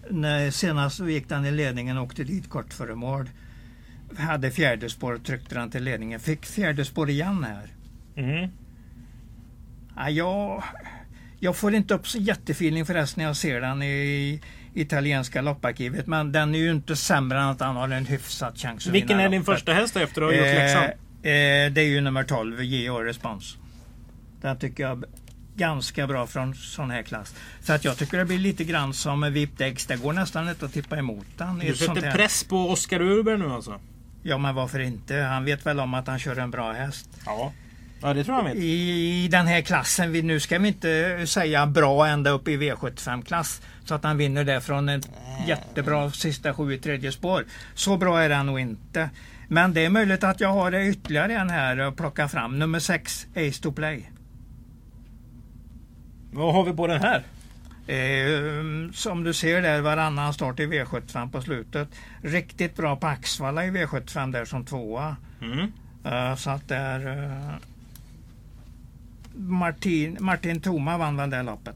[0.10, 3.30] När senast så gick den i ledningen och åkte dit kort före mål.
[4.18, 6.20] Hade fjärde spår, tryckte den till ledningen.
[6.20, 7.68] Fick fjärde spår igen här.
[8.24, 8.50] Mm.
[9.96, 10.64] Ja, jag,
[11.40, 14.42] jag får inte upp så jättefeeling förresten när jag ser den i
[14.74, 16.08] italienska lopparkivet.
[16.08, 19.08] Men den är ju inte sämre än att han har en hyfsad chans att Vilken
[19.08, 19.54] vinna är din loppet.
[19.56, 20.84] första häst efter att ha gjort Eh, läxan?
[20.84, 23.58] eh, det är ju nummer 12, Geo Respons.
[24.42, 25.04] Den tycker jag
[25.58, 27.36] ganska bra från sån här klass.
[27.62, 29.86] Så att jag tycker det blir lite grann som Vipt X.
[29.86, 31.60] Det går nästan inte att tippa emot den.
[31.60, 33.80] Du sätter press på Oskar Urberg nu alltså?
[34.24, 35.16] Ja men varför inte?
[35.16, 37.10] Han vet väl om att han kör en bra häst.
[37.26, 37.52] Ja.
[38.02, 38.56] Ja det tror jag vet.
[38.56, 43.62] I, den här klassen, vi, nu ska vi inte säga bra ända upp i V75-klass.
[43.86, 45.10] Så att han vinner det från ett
[45.48, 47.46] jättebra sista sju i tredje spår.
[47.74, 49.10] Så bra är han nog inte.
[49.48, 52.60] Men det är möjligt att jag har ytterligare en här att plocka fram.
[52.60, 54.10] Nummer 6, Ace to Play.
[56.32, 57.24] Vad har vi på den här?
[57.88, 61.90] Eh, som du ser där, varannan start i V75 på slutet.
[62.22, 65.16] Riktigt bra på Axvalla i V75 där som tvåa.
[65.42, 65.72] Mm.
[66.04, 67.08] Eh, så att där...
[67.08, 67.56] eh,
[69.36, 71.76] Martin, Martin Thoma vann väl det loppet.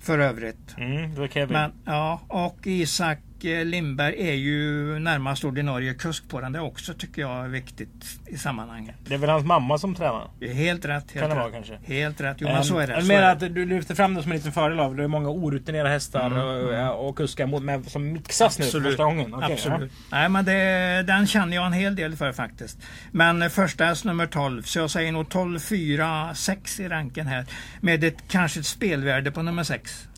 [0.00, 0.74] För övrigt.
[0.78, 1.52] Mm, det var Kevin.
[1.52, 6.52] Men, ja, och Isak Lindberg är ju närmast ordinarie kusk på den.
[6.52, 8.94] Det också tycker jag är viktigt i sammanhanget.
[9.08, 10.30] Det är väl hans mamma som tränar?
[10.40, 11.10] Är Helt rätt.
[11.12, 11.36] Helt Kan det rätt.
[11.36, 11.78] vara kanske?
[11.84, 12.36] Helt rätt.
[12.40, 12.92] Jo men så är det.
[12.92, 15.08] Jag menar är att du lyfter fram det som en liten fördel av det är
[15.08, 19.34] många orutinerade hästar Mm, och, och kuskar mot, med, som mixas nu för första gången.
[19.34, 19.92] Okej, Absolut.
[20.10, 22.78] Nej men det, den känner jag en hel del för faktiskt.
[23.10, 24.62] Men eh, första häst nummer 12.
[24.62, 27.46] Så jag säger nog 12, 4, 6 i ranken här.
[27.80, 30.08] Med ett kanske ett spelvärde på nummer 6.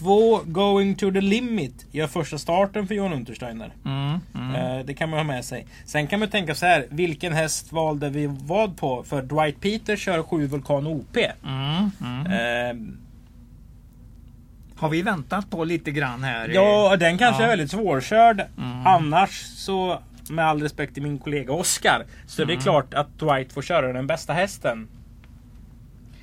[0.00, 0.04] Ja.
[0.04, 3.72] Två Going to the limit gör första starten för Johan Untersteiner.
[3.84, 4.54] Mm, mm.
[4.54, 5.66] Eh, det kan man ha med sig.
[5.86, 6.86] Sen kan man tänka så här.
[6.90, 9.02] Vilken häst valde vi vad på?
[9.02, 11.16] För Dwight Peter kör 7 Vulkan OP.
[11.44, 12.26] Mm, mm.
[12.26, 12.76] Eh,
[14.80, 16.48] Har vi väntat på lite grann här?
[16.48, 17.46] ja, den kanske Ja.
[17.46, 18.40] är väldigt svårkörd.
[18.58, 18.86] Mm.
[18.86, 19.98] Annars så,
[20.30, 22.62] med all respekt till min kollega Oscar, så är det Mm.
[22.62, 24.88] klart att Dwight får köra den bästa hästen.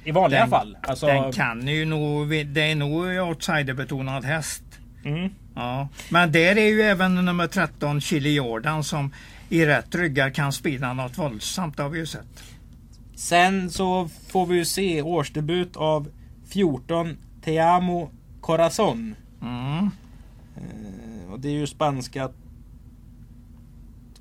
[0.06, 0.78] I vanliga Den- fall.
[0.82, 4.64] Alltså, Den kan ju nog, det är nog outsiderbetonad häst.
[5.06, 5.30] mm.
[5.56, 5.88] Ja.
[6.10, 9.14] Men där är ju även nummer 13 Chili Jordan som
[9.50, 11.78] i rätt ryggar kan spela något våldsamt.
[11.78, 12.44] Det har vi ju sett.
[13.16, 16.08] Sen så får vi ju se årsdebut av
[16.50, 19.16] 14 Te Amo Corazon.
[19.42, 19.90] Mm.
[20.58, 22.30] Eh, och det är ju spanska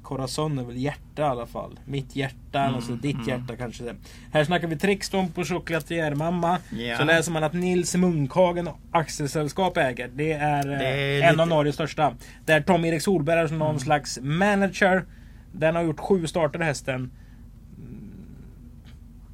[0.04, 1.78] Corazon är väl hjärta i alla fall.
[1.84, 3.28] Mitt hjärta, Mm, alltså ditt mm.
[3.28, 3.94] hjärta kanske det.
[4.32, 6.58] Här snackar vi Trickstomp och Chocolatier-mamma.
[6.72, 6.98] Ja.
[6.98, 10.10] Så läser man att Nils Munkhagen och Axelsällskap äger.
[10.14, 12.14] Det är, eh, Det är en lite- av Norges största.
[12.44, 15.04] Där Tom-Erik Solberg är som någon slags manager.
[15.52, 16.94] Den har gjort sju starter hästen.
[16.94, 17.10] Mm.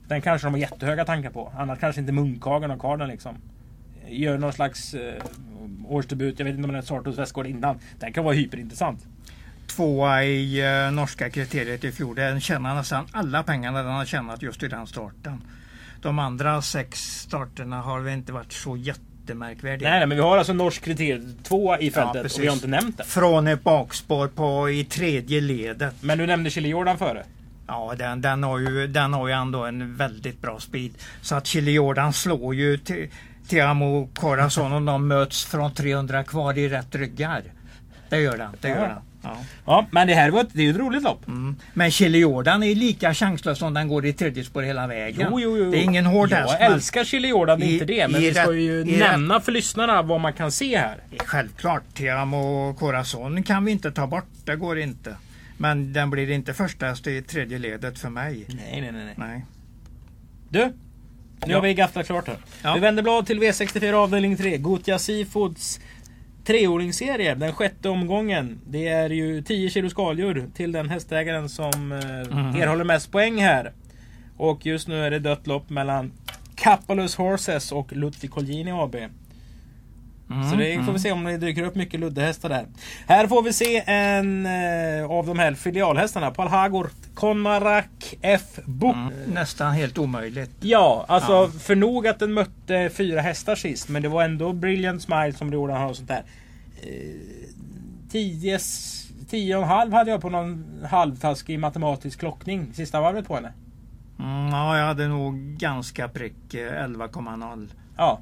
[0.09, 1.53] Den kanske de har jättehöga tankar på.
[1.59, 3.37] Annars kanske inte Munkhagen har kvar den liksom.
[4.09, 5.23] Gör någon slags eh,
[5.89, 6.39] årsdebut.
[6.39, 7.79] Jag vet inte om den har startat hos Västgård innan.
[7.99, 9.07] Den kan vara hyperintressant.
[9.77, 12.17] Tvåa i eh, norska kriteriet i fjol.
[12.17, 15.43] Den tjänar nästan alla pengarna den har tjänat just i den starten.
[16.03, 19.91] De andra sex starterna har väl inte varit så jättemärkvärdiga.
[19.91, 22.39] Nej, men vi har alltså norsk kriterium två i fältet precis.
[22.39, 23.05] och vi har inte nämnt det.
[23.05, 25.95] Från ett bakspår på i tredje ledet.
[26.01, 27.25] Men du nämnde Chili Jordan före.
[27.67, 30.91] Ja, den, den, har ju, den har ju ändå en väldigt bra speed.
[31.23, 33.09] Så att Chili Jordan slår ju till
[33.49, 37.43] Tiamo Corazon och de möts från 300 kvar i rätt ryggar.
[38.09, 38.51] Det gör den.
[38.61, 38.83] Det gör Ja.
[38.89, 38.97] den.
[39.23, 39.37] Ja.
[39.67, 41.29] Ja, men det här var det är ju ett roligt lopp.
[41.29, 41.57] Mm.
[41.75, 45.29] Men Chili Jordan är lika chanslös som den går i tredje spår hela vägen.
[45.31, 45.71] Jo, jo, jo.
[45.71, 46.57] Det är ingen hård häst.
[46.61, 48.09] Jag älskar Chili Jordan, I- inte det.
[48.09, 50.99] Men vi ska ju nämna för lyssnarna vad man kan se här.
[51.19, 54.27] Självklart, Tiamo Corazon kan vi inte ta bort.
[54.45, 55.17] Det går inte.
[55.59, 58.45] Men den blir inte första häst i tredje ledet för mig.
[58.49, 59.05] Nej, nej, nej.
[59.05, 59.15] nej.
[59.17, 59.45] Nej.
[60.49, 60.73] Du, nu
[61.47, 61.57] Ja.
[61.57, 62.37] har vi gafflat klart här.
[62.63, 62.75] Ja.
[62.75, 64.57] Vi vänder blad till V64 avdelning 3.
[64.59, 65.81] Gotia Seafoods
[66.45, 68.61] treåringsserie, den sjätte omgången.
[68.69, 72.63] Det är ju 10 kilo skaldjur till den hästägaren som Mhm.
[72.63, 73.73] erhåller mest poäng här.
[74.37, 76.13] Och just nu är det dött lopp mellan
[76.55, 78.97] Kapalus Horses och Lutfi Colgjini AB.
[80.51, 82.67] Så det får vi se om det dyker upp mycket luddehästar där.
[83.07, 86.31] Här får vi se en eh, av de här filialhästarna.
[86.31, 88.43] Palhagor Konarak F.
[88.65, 88.97] Book.
[89.27, 90.51] Nästan helt omöjligt.
[90.61, 93.89] Ja, alltså för nog att den mötte fyra hästar sist.
[93.89, 96.23] Men det var ändå Brilliant Smile som gjorde han och sånt där.
[96.83, 96.91] Eh,
[98.11, 103.53] tio, och en halv hade jag på någon halvtaskig matematisk klockning sista varvet på henne.
[104.19, 107.69] Mm, ja, jag hade nog ganska prick eh, 11,0.
[107.97, 108.21] Ja.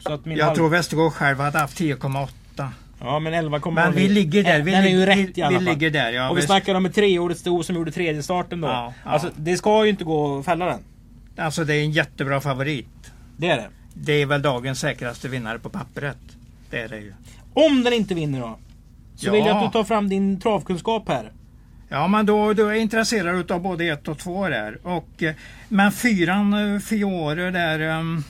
[0.00, 0.56] Så att min Jag halv...
[0.56, 2.68] tror Västergård själv hade haft 10,8.
[3.00, 4.60] Ja men 11 kommer Men vi ligger där.
[4.62, 5.74] Vi, den är ju rätt i alla vi fall.
[5.74, 6.12] ligger där.
[6.12, 6.46] Ja, och vi visst.
[6.48, 8.68] snackar om ett treårigt sto som gjorde tredje starten då.
[8.68, 9.10] Ja, ja.
[9.10, 10.80] Alltså det ska ju inte gå att fälla den.
[11.36, 13.12] Alltså det är en jättebra favorit.
[13.36, 13.68] Det är det.
[13.94, 16.16] Det är väl dagens säkraste vinnare på pappret.
[16.70, 17.12] Det är det ju.
[17.54, 18.58] Om den inte vinner då.
[19.16, 19.32] Så Ja.
[19.32, 21.32] vill jag att du tar fram din travkunskap här.
[21.88, 24.78] Ja, men då, då är jag intresserad av både ett och två där.
[24.82, 25.34] Och, eh,
[25.68, 28.24] men fyran, eh, Fiore där, um,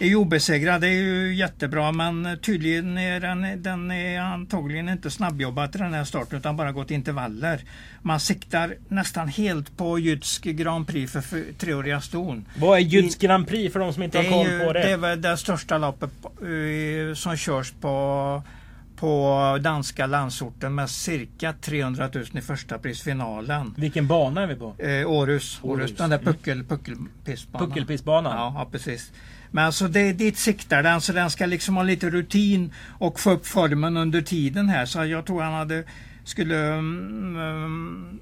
[0.00, 0.80] är ju obesegrad.
[0.80, 5.94] Det är ju jättebra, men tydligen är den, den är antagligen inte snabbjobbad till den
[5.94, 7.60] här starten utan bara gått intervaller.
[8.02, 12.44] Man siktar nästan helt på Jytsk Grand Prix för, för treåriga ston.
[12.56, 14.82] Vad är Jytsk Grand Prix för de som inte har koll på det?
[14.82, 18.42] det är väl det största loppet eh, som körs på,
[19.00, 23.74] på danska landsorten med cirka 300 000 i första prisfinalen.
[23.76, 24.74] Vilken bana är vi på?
[24.78, 25.96] Eh, Århus, Århus.
[25.96, 27.68] Den där puckel, puckelpissbanan.
[27.68, 28.36] Puckelpissbanan?
[28.36, 29.12] Ja, ja, precis.
[29.50, 33.30] Men alltså det, dit siktar den så den ska liksom ha lite rutin och få
[33.30, 34.86] upp formen under tiden här.
[34.86, 35.84] Så jag tror han hade
[36.24, 38.20] skulle mm, mm,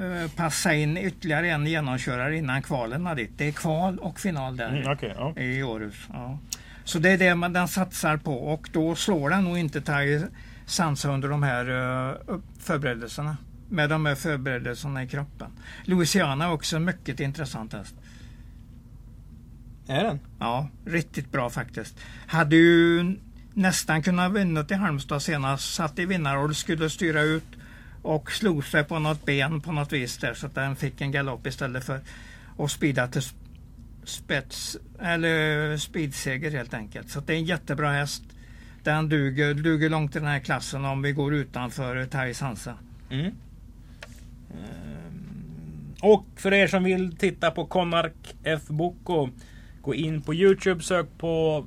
[0.00, 3.30] eh, passa in ytterligare en genomkörare innan kvalen dit.
[3.36, 5.40] Det är kval och final där Mm, okej, ja.
[5.40, 6.08] i Århus.
[6.12, 6.38] Ja.
[6.84, 10.20] Så det är det man, den satsar på och då slår den nog inte Tai
[10.66, 13.36] Sansa under de här uh, förberedelserna.
[13.68, 15.50] Med de här förberedelserna i kroppen.
[15.84, 17.94] Louisiana är också en mycket intressant häst.
[19.86, 20.20] Är den?
[20.38, 21.96] Ja, riktigt bra faktiskt.
[22.26, 23.16] Hade ju
[23.54, 25.74] nästan kunnat vinna till Halmstad senast.
[25.74, 27.44] Satt i vinnarroll, skulle styra ut
[28.02, 31.12] och slog sig på något ben på något vis där så att den fick en
[31.12, 32.00] galopp istället för
[32.58, 33.22] att speeda till
[34.04, 37.10] spets eller speedseger helt enkelt.
[37.10, 38.22] Så det är en jättebra häst.
[38.82, 42.74] Den duger, duger långt i den här klassen om vi går utanför Thais Hansa.
[43.10, 43.32] Mm.
[44.50, 48.62] Ehm, Och för er som vill titta på Konark F.
[48.68, 49.28] Boko
[49.82, 51.66] Gå in på Youtube, sök på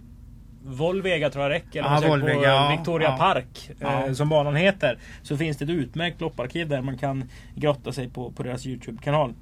[0.63, 1.79] Volvega tror jag räcker.
[1.79, 3.17] Ja, Eller sök Volvega, på ja, Victoria ja.
[3.17, 4.07] Park Ja.
[4.07, 4.97] eh, som banan heter.
[5.23, 9.33] Så finns det ett utmärkt lopparkiv där man kan grotta sig på, på deras Youtube-kanal.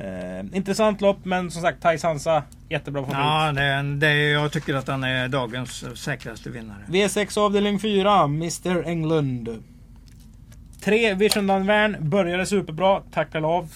[0.00, 3.18] Eh, intressant lopp men som sagt Thais Hansa jättebra favorit.
[3.18, 6.78] Ja, det är, det är, jag tycker att han är dagens säkraste vinnare.
[6.88, 9.62] V6 avdelning 4, Mr England.
[10.84, 13.72] Tre Vision Värn började superbra, tack och lov.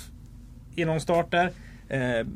[0.77, 1.51] Inom starter.
[1.89, 2.27] Eh,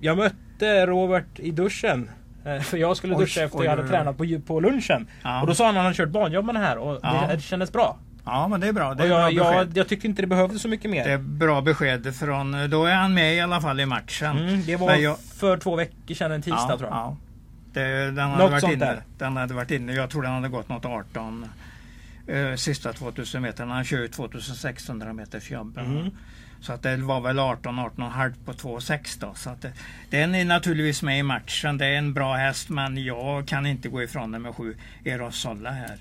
[0.00, 2.10] jag mötte Robert i duschen.
[2.44, 3.90] Eh, för jag skulle Oj, duscha efter oj, jag hade oj, oj.
[3.90, 5.06] tränat på, på lunchen.
[5.22, 5.40] Ja.
[5.40, 7.24] Och då sa han att han hade kört banjobben här och Ja.
[7.28, 7.98] det, det kändes bra.
[8.24, 8.94] Ja, men det är bra.
[8.94, 11.04] Det är jag, bra jag, jag tyckte inte det behövdes så mycket mer.
[11.04, 12.70] Det är bra besked från...
[12.70, 14.38] Då är han med i alla fall i matchen.
[14.38, 16.98] Mm, det var jag- för två veckor sedan, en tisdag ja, tror jag.
[16.98, 17.16] Ja.
[17.72, 19.02] Det, den, hade Något varit sånt inne, där.
[19.18, 19.92] den hade varit inne.
[19.92, 21.46] Jag tror den hade gått något 18
[22.26, 23.66] eh, sista 2000 meter.
[23.66, 25.76] Han kör ju 2600 meters jobb.
[25.76, 26.10] Mhm.
[26.60, 29.32] Så att det var väl 18, 18,5 på 2,6 då.
[29.34, 29.72] Så att det,
[30.10, 31.78] den är naturligtvis med i matchen.
[31.78, 35.36] Det är en bra häst men jag kan inte gå ifrån den med 7 Eros
[35.40, 35.96] Solla här.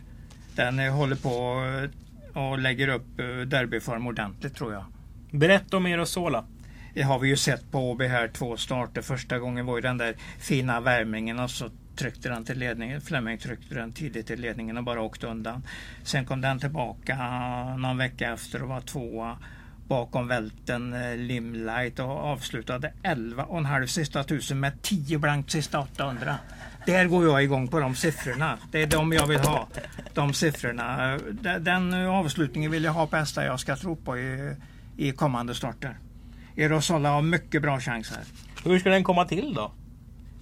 [0.56, 1.90] Den eh, håller på eh,
[2.34, 4.86] och lägger upp eh, derbyform ordentligt tror jag.
[5.32, 6.46] Berätta om Erosola.
[6.94, 9.02] Det har vi ju sett på Åby här två starter.
[9.02, 13.02] Första gången var ju den där fina värmningen och så tryckte den till ledningen.
[13.02, 15.64] Fleming tryckte den tidigt till ledningen och bara åkte undan.
[16.04, 17.16] Sen kom den tillbaka
[17.78, 19.38] någon vecka efter och var tvåa
[19.88, 25.52] bakom välten eh, Limlight och avslutade 11 och en halv sista tusen med 10 blankt
[25.52, 26.38] sista 800.
[26.86, 28.58] Där går jag igång på de siffrorna.
[28.72, 29.68] Det är de jag vill ha.
[30.14, 31.18] De siffrorna.
[31.60, 34.56] Den, avslutningen vill jag ha på hästar jag ska tro på i,
[34.98, 35.98] i kommande starter.
[36.58, 38.24] Erosola har mycket bra chans här.
[38.70, 39.72] Hur ska den komma till då?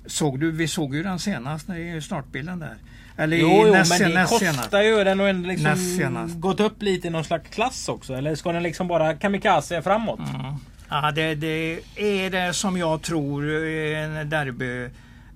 [0.05, 2.75] Såg du, vi såg ju den senast i startbilden där.
[3.17, 4.73] Eller Jo, jo näst, men det näst kostar senast.
[4.73, 5.03] ju.
[5.03, 8.13] Den har liksom gått upp lite i någon slags klass också.
[8.13, 10.19] Eller ska den liksom bara kamikaze framåt?
[10.19, 10.55] Mm.
[10.89, 13.55] Ja, det, det är det som jag tror
[13.95, 14.89] en derby,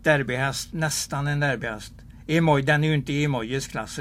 [0.05, 0.73] derbyhäst.
[0.73, 1.93] Nästan en derbyhäst.
[2.27, 3.99] Emoj, den är ju inte i Emojis klass.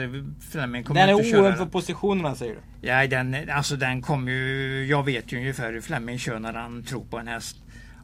[0.51, 2.89] Fleming kommer Den är inte köra oen för positionerna säger du?
[2.89, 4.87] Ja, den, alltså den kommer ju...
[4.87, 7.57] Jag vet ju ungefär hur Fleming kör när han tror på en häst.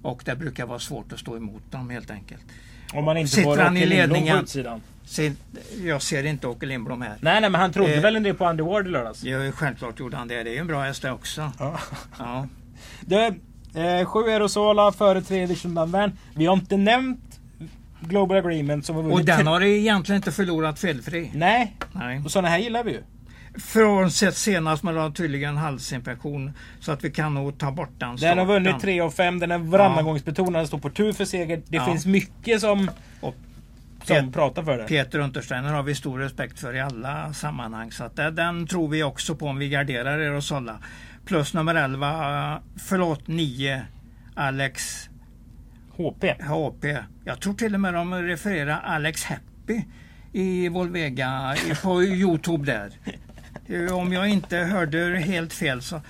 [0.03, 2.43] Och det brukar vara svårt att stå emot dem helt enkelt.
[2.93, 4.39] Om man inte Sitter han i på ledningen?
[4.45, 4.81] utsidan.
[5.05, 5.37] Sen,
[5.85, 7.17] jag ser inte Åke Lindblom här.
[7.21, 8.03] Nej, nej, men han trodde Eh.
[8.03, 9.25] väl en del på Andy Ward i lördags.
[9.25, 10.43] Ja, självklart gjorde han det.
[10.43, 11.53] Det är ju en bra häst det också.
[11.59, 11.79] Ja.
[12.19, 12.49] Ja.
[13.01, 13.17] Du,
[13.81, 16.13] eh, sju Aerosola före tre Vision Värn.
[16.35, 17.30] Vi har inte nämnt
[18.01, 19.19] Global Agreement som har vunnit...
[19.19, 21.31] Och den har egentligen inte förlorat felfri.
[21.35, 22.21] Nej, Nej.
[22.25, 23.03] och sådana här gillar vi ju.
[23.61, 26.53] Frånsett senast med då tydligen halsinfektion.
[26.81, 28.81] Så att vi kan nog ta bort den Den har vunnit starten.
[28.81, 31.63] 3 av 5, den är varannangångsbetonad, den står på tur för seger.
[31.69, 31.87] Det Ja.
[31.87, 33.35] finns mycket som, Och
[34.05, 34.85] som Pet- pratar för det.
[34.85, 37.93] Peter Untersteiner har vi stor respekt för i alla sammanhang.
[37.93, 40.79] Så att den tror vi också på om vi garderar Aerosola.
[41.27, 42.59] Plus nummer 11, eh,
[42.89, 43.83] förlåt 9,
[44.35, 45.09] Alex
[46.01, 46.25] HP.
[46.43, 46.85] HP.
[47.25, 49.83] Jag tror till och med de refererar Alex Happy
[50.33, 52.91] i Volvega på Youtube där.
[53.67, 56.01] Eh, Om jag inte hörde helt fel så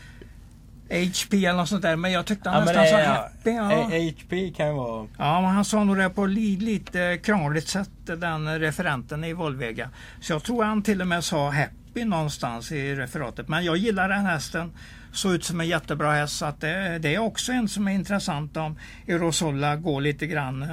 [0.90, 1.96] HP eller något sånt där.
[1.96, 3.50] Men jag tyckte han nästan sa Happy.
[3.50, 3.90] Ja.
[4.10, 5.08] HP kan ju vara...
[5.18, 9.90] ja, men han sa nog det på li, lite krångligt sätt den referenten i Volvega.
[10.20, 13.48] Så jag tror han till och med sa Happy någonstans i referatet.
[13.48, 14.72] Men jag gillar den hästen.
[15.12, 16.36] Såg ut som en jättebra häst.
[16.36, 20.62] Så att det, det är också en som är intressant om Erosola går lite grann
[20.62, 20.68] eh,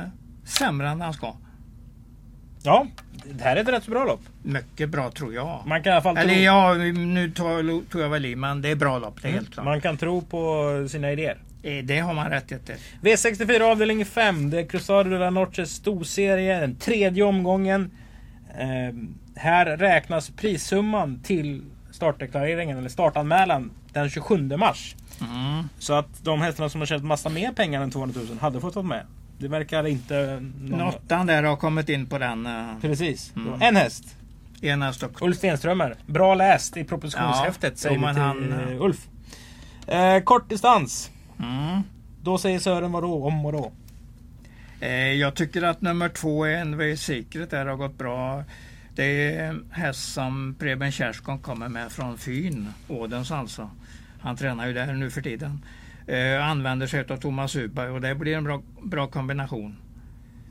[0.45, 1.33] sämre än han ska.
[2.63, 2.87] Ja,
[3.25, 4.21] det här är ett rätt så bra lopp.
[4.43, 5.63] Mycket bra tror jag.
[5.65, 8.61] Man kan i alla fall Eller tro, ja, nu tar, tog jag väl i, men
[8.61, 9.65] det är bra lopp, det är helt klart.
[9.65, 11.37] man kan tro på sina idéer.
[11.63, 12.57] Eh, Det har man rätt till.
[13.01, 14.49] V64 avdelning 5.
[14.49, 16.59] Det är Cruzado de la Noches storserie.
[16.59, 17.91] Den tredje omgången.
[18.59, 18.95] Eh,
[19.35, 21.61] här räknas prissumman till
[21.97, 24.95] startdeklareringen eller startanmälan den 27 mars.
[25.21, 25.69] Mm.
[25.79, 28.75] Så att de hästarna som har tjänat massa mer pengar än 200 000 hade fått
[28.75, 29.05] vara med.
[29.39, 30.43] Det verkar inte...
[30.61, 30.79] Någon...
[30.79, 32.45] Nottan där har kommit in på den.
[32.45, 33.33] eh, Precis.
[33.35, 33.61] Mm.
[33.61, 34.03] En häst.
[34.61, 35.21] Ena stock.
[35.21, 35.95] Ulf Stenströmer.
[36.05, 39.07] Bra läst i propositionshäftet Ja, säger vi men till han- eh, Ulf.
[39.87, 41.11] Eh, kort distans.
[41.39, 41.81] Mm.
[42.21, 43.71] Då säger Sören vadå om vadå?
[44.79, 48.43] Eh, Jag tycker att nummer två, NV Secret, där har gått bra.
[48.97, 49.03] Det
[49.35, 53.69] är en häst som Preben Kärskon kommer med från Fyn, Ådens alltså.
[54.21, 55.65] Han tränar ju där nu för tiden.
[56.07, 59.75] Eh, använder sig av Thomas Uberg och det blir en bra, bra kombination.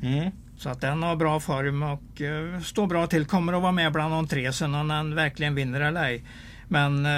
[0.02, 0.30] Mm.
[0.58, 3.24] Så att den har bra form och eh, står bra till.
[3.26, 6.24] Kommer att vara med bland de tre sen om den verkligen vinner eller ej.
[6.68, 7.12] Men eh,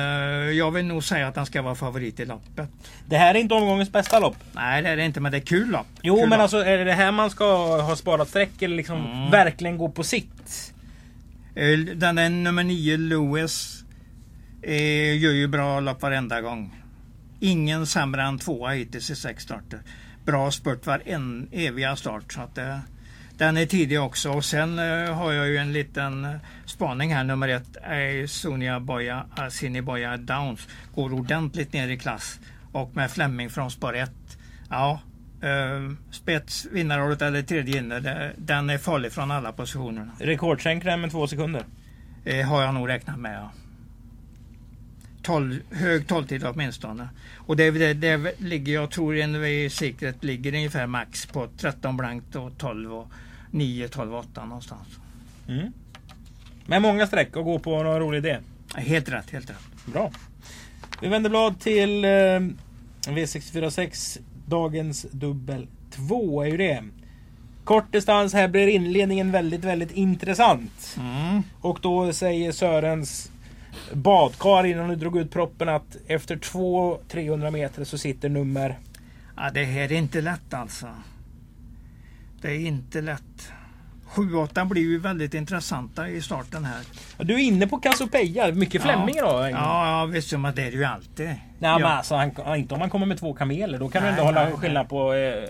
[0.51, 2.69] jag vill nog säga att den ska vara favorit i loppet.
[3.07, 4.37] Det här är inte omgångens bästa lopp.
[4.53, 5.87] Nej det är det inte men det är kul lopp.
[6.03, 6.43] Jo kul men lopp.
[6.43, 9.31] alltså är det det här man ska ha sparat streck eller liksom Mm.
[9.31, 10.75] verkligen gå på sitt?
[11.59, 13.85] Eh, den där nummer nio Lewis
[14.63, 16.83] eh, gör ju bra lopp varenda gång.
[17.41, 19.81] Ingen sämre än tvåa hittills i sex starter.
[20.25, 22.33] Bra spurt var en eviga start.
[22.33, 22.81] Så att, det,
[23.39, 24.31] den är tidig också.
[24.31, 27.25] Och sen eh, har jag ju en liten eh, spaning här.
[27.25, 30.69] Nummer ett är Sonia Boya, Asini Boya Downs.
[30.95, 32.41] Går ordentligt ner i klass.
[32.73, 34.11] Och med Fleming från spår 1.
[34.71, 35.01] Ja,
[35.43, 38.33] eh, spets, vinnarrådet eller tredje inne.
[38.37, 40.13] Den är farlig från alla positionerna.
[40.19, 41.65] Rekordsänkare med två sekunder.
[42.25, 43.35] Eh, har jag nog räknat med.
[43.35, 43.51] Ja.
[45.23, 47.09] 12, hög 12-tid åtminstone.
[47.37, 52.37] Och det, det, det ligger, jag tror NV Secret ligger ungefär max på 13 blankt
[52.37, 53.09] och 12 och
[53.51, 54.89] 9, 12 och 8 någonstans.
[55.49, 55.73] Mm.
[56.67, 58.39] Med många streck och gå på någon rolig idé.
[58.75, 59.87] Helt rätt, helt rätt.
[59.87, 60.11] Bra.
[61.03, 62.09] Vi vänder blad till eh,
[63.07, 64.21] V646.
[64.49, 66.85] Dagens dubbel 2 är ju det.
[67.65, 70.97] Kort distans, här blir inledningen väldigt, väldigt intressant.
[70.99, 71.43] Mm.
[71.61, 73.31] Och då säger Sörens
[73.93, 78.79] badkar innan du drog ut proppen att efter 200-300 meter så sitter nummer...
[79.37, 80.87] Ja, det här är inte lätt alltså.
[82.41, 83.53] Det är inte lätt.
[84.15, 86.81] 7-8 blir ju väldigt intressanta i starten här.
[87.19, 88.53] Du är inne på Cassiopeia.
[88.53, 89.33] Mycket Fleming ja.
[89.33, 89.49] då?
[89.51, 91.27] Ja, ja visst men det är det ju alltid.
[91.27, 91.79] Nej, ja.
[91.79, 93.79] men alltså, han, inte om man kommer med två kameler.
[93.79, 95.45] Då kan du Nej, ändå hålla nej, skillnad på eh,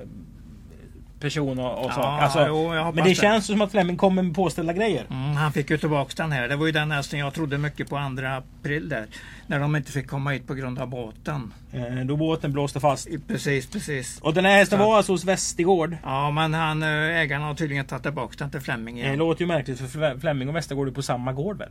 [1.20, 2.22] person och, och Ja, sak.
[2.22, 3.14] Alltså, jo, men det, det.
[3.14, 5.04] känns som att Fleming kommer med påställda grejer.
[5.10, 6.48] Mm, han fick ju tillbaks den här.
[6.48, 9.06] Det var ju den hästen jag trodde mycket på andra april där.
[9.46, 11.52] När de inte fick komma hit på grund av båten.
[11.72, 13.08] Eh, då båten blåste fast.
[13.28, 14.18] Precis, precis.
[14.20, 14.84] Och den här hästen Så.
[14.84, 15.96] var alltså hos Västergård.
[16.04, 19.16] Ja, men han, eh, ägaren har tydligen tagit tillbaks den till Flemming Det igen.
[19.18, 21.68] låter ju märkligt för Fle- Fleming och Västergård är på samma gård väl?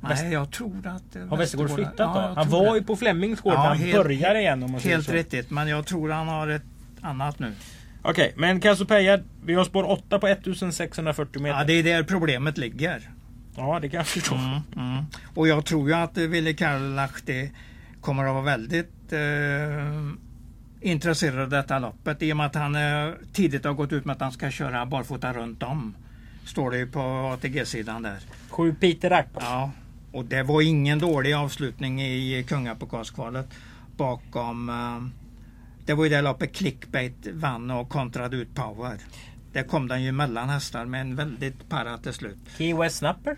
[0.00, 1.16] Nej, jag tror att...
[1.16, 2.20] eh, Har Västergård flyttat ja, då?
[2.20, 2.78] jag Han var det.
[2.78, 5.68] ju på Flemings gård Ja, när han helt- börjar igen om man Helt riktigt, men
[5.68, 6.62] jag tror han har ett
[7.00, 7.52] annat nu.
[8.08, 9.20] Okej, men Cassiopeia.
[9.44, 11.58] Vi har spår 8 på 1640 meter.
[11.58, 13.10] Ja, det är där problemet ligger.
[13.56, 14.34] Ja, det kan jag förstå.
[14.34, 15.04] Mm, mm.
[15.34, 17.50] Och jag tror ju att Ville Karlahti
[18.00, 19.20] kommer att vara väldigt eh,
[20.80, 24.14] intresserad av detta loppet i och med att han eh, tidigt har gått ut med
[24.14, 25.96] att han ska köra barfota runt om.
[26.44, 28.18] Står det ju på ATG-sidan där.
[28.50, 29.28] Sju Peter Rack.
[29.34, 29.70] Ja,
[30.12, 33.46] och det var ingen dålig avslutning i kungapokalskvalet
[33.96, 35.25] bakom eh,
[35.86, 38.98] det var ju det loppet Clickbait vann och kontrade ut Power.
[39.52, 42.38] Där kom den ju mellan hästar med en väldigt para till slut.
[42.58, 43.36] Key West Snapper.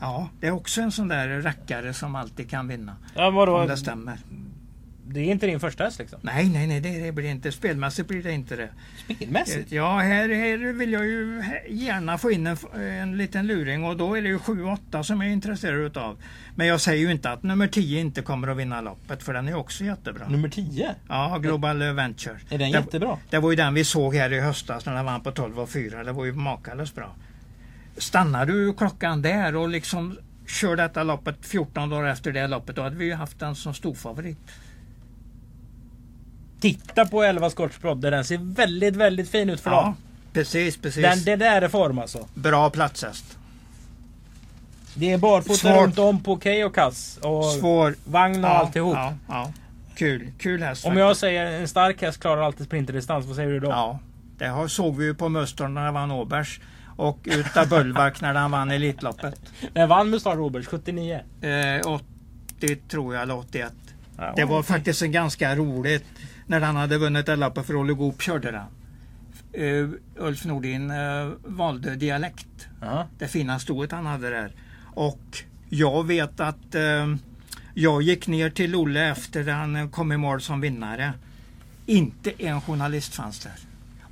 [0.00, 2.96] Ja, det är också en sån där rackare som alltid kan vinna.
[3.14, 3.56] Ja, vadå?
[3.56, 4.18] Om det stämmer.
[5.06, 6.18] Det är inte din första häst liksom?
[6.22, 7.52] Nej, nej, nej, det, blir inte.
[7.52, 8.68] Spelmässigt blir det inte det.
[9.04, 9.72] Spelmässigt?
[9.72, 14.14] Ja, här, här vill jag ju gärna få in en, en liten luring och då
[14.14, 16.22] är det ju 7-8 som jag är intresserad utav.
[16.54, 19.48] Men jag säger ju inte att nummer 10 inte kommer att vinna loppet för den
[19.48, 20.28] är också jättebra.
[20.28, 20.94] Nummer 10?
[21.08, 22.34] Ja, Global Venture.
[22.34, 23.18] Är den det, jättebra?
[23.30, 25.70] Det var ju den vi såg här i höstas när den vann på 12 och
[25.70, 26.04] 4.
[26.04, 27.14] Det var ju makalöst bra.
[27.96, 32.82] Stannar du klockan där och liksom kör detta loppet 14 dagar efter det loppet, då
[32.82, 34.38] hade vi ju haft den som storfavorit.
[36.62, 39.96] Titta på 11 Scotch Brodde, den ser väldigt, väldigt fin ut för Ja, dem.
[40.32, 41.02] precis, precis.
[41.02, 42.28] Den, det där är form alltså.
[42.34, 43.38] Bra platshäst.
[44.94, 47.18] Det är barfota runt om på Key och Kass.
[47.22, 47.94] Och Svår.
[48.04, 48.94] vagn och alltihop.
[48.96, 49.52] Ja, ja.
[49.94, 50.84] Kul, kul häst.
[50.86, 53.68] Om jag säger en stark häst klarar alltid sprinterdistans, vad säger du då?
[53.70, 53.98] Ja,
[54.38, 56.60] det har, såg vi ju på Mustern när han vann Åbergs.
[56.96, 59.34] Och utav Bölvak när han vann Elitloppet.
[59.72, 61.20] Den vann med Star Roberts 79.
[61.40, 63.72] Eh, 80 tror jag, eller 81.
[64.18, 66.04] Ja, Det var faktiskt en ganska roligt
[66.52, 68.66] när han hade vunnit det loppet för Olle Goop körde den.
[69.62, 72.68] Uh, Ulf Nordin eh, valde dialekt.
[72.80, 73.06] Ja.
[73.18, 74.52] Det fina stoet han hade där.
[74.94, 77.14] Och jag vet att eh,
[77.74, 81.12] jag gick ner till Olle efter han kom i mål som vinnare.
[81.86, 83.58] Inte en journalist fanns där.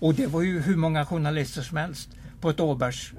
[0.01, 2.09] Och det var ju hur många journalister som helst
[2.41, 3.13] på ett Åbergs,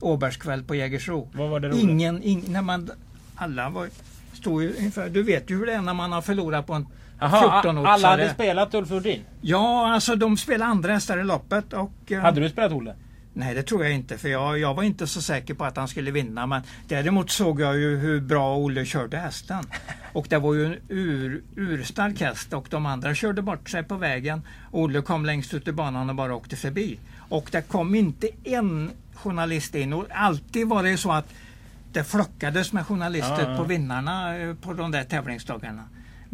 [0.00, 1.28] Åbergskväll på Jägersro.
[1.32, 1.82] Vad var det roligt?
[1.82, 2.90] Ingen, ing, när man,
[3.34, 3.88] alla var,
[4.32, 6.86] stod ju ungefär, du vet ju hur det är när man har förlorat på en
[7.18, 8.34] Jaha, 14 a- alla hade åtsare.
[8.34, 9.20] spelat Ulf Nordin.
[9.40, 11.92] Ja, alltså de spelade andra hästar i loppet och...
[12.12, 12.94] eh, Hade du spelat Olle?
[13.36, 14.18] Nej, det tror jag inte.
[14.18, 16.46] För jag, jag var inte så säker på att han skulle vinna.
[16.46, 19.64] Men däremot såg jag ju hur bra Olle körde hästen.
[20.12, 23.94] Och det var ju en ur, urstark häst och de andra körde bort sig på
[23.96, 24.42] vägen.
[24.70, 26.98] Olle kom längst ut i banan och bara åkte förbi.
[27.28, 29.92] Och det kom inte en journalist in.
[29.92, 31.28] Och alltid var det så att
[31.92, 33.56] det flockades med journalister Ja, ja.
[33.56, 35.82] på vinnarna eh, på de där tävlingsdagarna.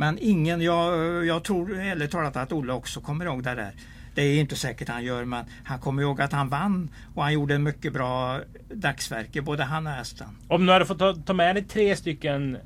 [0.01, 3.73] Men ingen, jag, jag tror ärligt talat att Olle också kommer ihåg det där.
[4.15, 7.33] Det är inte säkert han gör, men han kommer ihåg att han vann och han
[7.33, 8.41] gjorde en mycket bra
[8.75, 10.29] dagsverke, både han och hästen.
[10.49, 12.61] Om du hade fått ta, ta med dig tre stycken eh,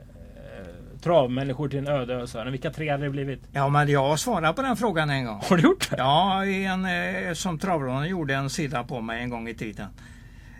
[1.02, 3.42] travmänniskor till en öde ö, Sören, vilka tre hade det blivit?
[3.52, 5.40] Ja, men jag svarade på den frågan en gång.
[5.44, 5.96] Har du gjort det?
[5.98, 9.88] Ja, en, eh, som travråden gjorde en sida på mig en gång i tiden.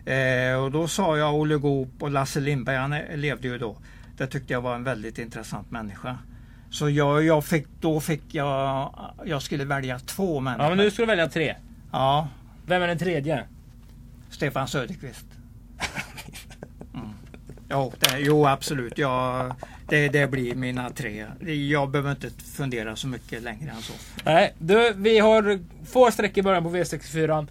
[0.05, 3.77] Eh, och då sa jag Olle Goop och Lasse Lindberg, han eh, levde ju då.
[4.17, 6.19] Det tyckte jag var en väldigt intressant människa.
[6.75, 8.95] Så jag, jag fick, då fick jag,
[9.25, 10.65] jag skulle välja två människor.
[10.65, 11.55] Ja, men nu ska du välja tre.
[11.93, 12.29] Ja,
[12.67, 13.45] Vem är den tredje?
[14.31, 15.27] Stefan Söderqvist.
[16.95, 17.09] Mm.
[17.71, 18.99] Jo, det, jo, absolut.
[18.99, 19.55] Jag,
[19.89, 21.27] det, det blir mina tre.
[21.71, 23.93] Jag behöver inte fundera så mycket längre än så.
[24.25, 27.47] Nej, du, vi har få streck i början på V64.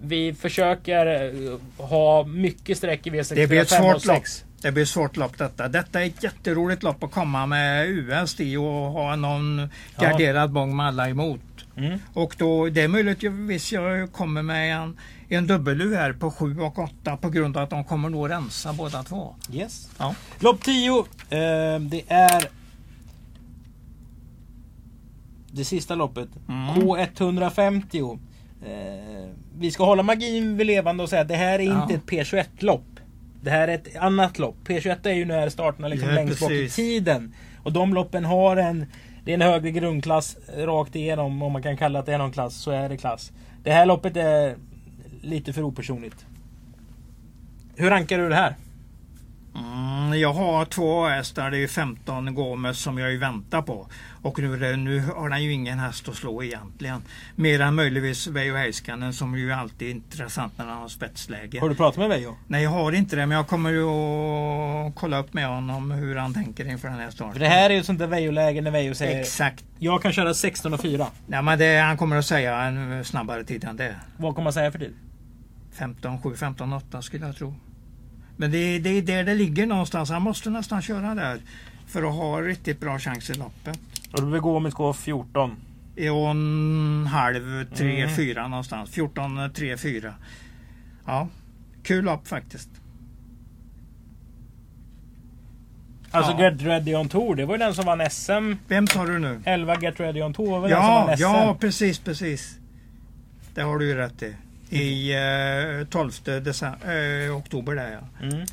[0.00, 3.34] Vi försöker eh, ha mycket streck i V64.
[3.34, 4.22] Det blir ett svårt lopp.
[4.60, 5.68] Det blir svårt lopp detta.
[5.68, 10.02] Detta är ett jätteroligt lopp att komma med US i och ha någon Ja.
[10.02, 11.40] garderad bång med alla emot.
[11.76, 11.98] Mm.
[12.14, 14.96] Och då, det är möjligt visst jag kommer med en,
[15.28, 18.72] en dubbel här på 7 och 8 på grund av att de kommer nog rensa
[18.72, 19.34] båda två.
[19.52, 19.90] Yes.
[19.98, 20.14] Ja.
[20.38, 20.98] Lopp 10.
[20.98, 22.48] Eh, det är
[25.52, 26.28] det sista loppet.
[26.48, 26.74] Mm.
[26.74, 28.18] K150.
[28.66, 31.82] Eh, vi ska hålla magin vid levande och säga att det här är Ja.
[31.82, 32.97] inte ett P21-lopp.
[33.40, 34.56] Det här är ett annat lopp.
[34.64, 37.34] P21 är ju när starterna liksom Ja, längst bak i tiden.
[37.62, 38.86] Och de loppen har en
[39.24, 41.42] det är en högre grundklass rakt igenom.
[41.42, 43.32] Om man kan kalla det någon klass så är det klass.
[43.62, 44.56] Det här loppet är
[45.22, 46.26] lite för opersonligt.
[47.76, 48.54] Hur rankar du det här?
[49.58, 53.86] Mm, jag har två hästar, det är 15 Gomes som jag ju väntar på.
[54.22, 57.02] Och nu, nu har han ju ingen häst att slå egentligen.
[57.36, 61.60] Mer än möjligtvis Veijo Heiskanen som ju alltid är intressant när han har spetsläge.
[61.60, 62.36] Har du pratat med Veijo?
[62.46, 66.16] Nej jag har inte det men jag kommer ju att kolla upp med honom hur
[66.16, 67.32] han tänker inför den här starten.
[67.32, 69.64] För det här är ju sånt där Veijo-läge när Veijo säger Exakt.
[69.78, 71.06] Jag kan köra 16 och 4.
[71.26, 73.96] Nej, men det, han kommer att säga en snabbare tid än det.
[74.16, 74.94] Vad kommer man säga för tid?
[75.72, 77.54] 15, 7, 15, 8 skulle jag tro.
[78.40, 80.10] Men det, är- det är där det ligger någonstans.
[80.10, 81.38] Han måste nästan köra där
[81.86, 83.80] för att ha riktigt bra chans i loppet.
[84.12, 85.56] Och du vill gå med skå 14.
[85.96, 88.16] I och en halv, tre, Mm.
[88.16, 88.90] fyra någonstans.
[88.90, 90.14] 14, 3, 4.
[91.06, 91.28] Ja,
[91.82, 92.68] kul lopp faktiskt.
[96.10, 96.40] Alltså Ja.
[96.50, 98.54] Get Ready On Tour, det var ju den som vann SM.
[98.68, 99.40] Vem sa du nu?
[99.44, 101.22] 11 Get Ready On Tour var väl den som Ja, vann SM.
[101.22, 102.58] ja, precis, precis.
[103.54, 104.34] Det har du ju rätt i.
[104.70, 105.12] I
[105.80, 106.12] eh, 12
[106.44, 108.26] december, eh, oktober där ja.
[108.26, 108.46] Mm.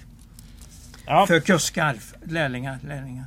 [1.08, 3.26] Ja, För kuskar, lärlingar, lärlingar.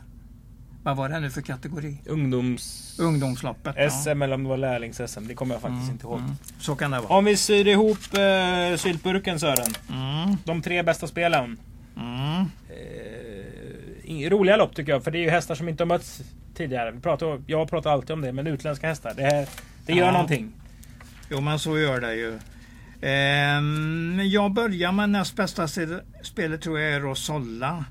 [0.82, 1.96] Vad var det nu för kategori?
[2.06, 2.96] ungdoms...
[3.00, 3.74] Ungdomsloppet.
[3.78, 3.90] ja.
[3.90, 5.28] SM eller om det var lärlings-SM.
[5.28, 6.18] Det kommer jag faktiskt Mm, inte ihåg.
[6.18, 6.30] mm.
[6.60, 7.08] Så kan det vara.
[7.18, 9.74] Om vi syr ihop eh, syltburken Sören.
[9.90, 11.58] Mm, De tre bästa spelen.
[11.96, 12.44] mm.
[12.68, 16.20] Eh, roliga lopp tycker jag, för det är ju hästar som inte har mötts
[16.54, 16.90] tidigare.
[16.90, 19.14] Vi pratar, jag pratar alltid om det, men utländska hästar.
[19.16, 19.46] Det,
[19.86, 20.12] det gör Ja.
[20.12, 20.52] någonting.
[21.30, 22.38] Jo men så gör det ju.
[23.02, 25.68] Ehm, jag börjar med näst bästa
[26.22, 27.84] spelet tror jag är Rosolla.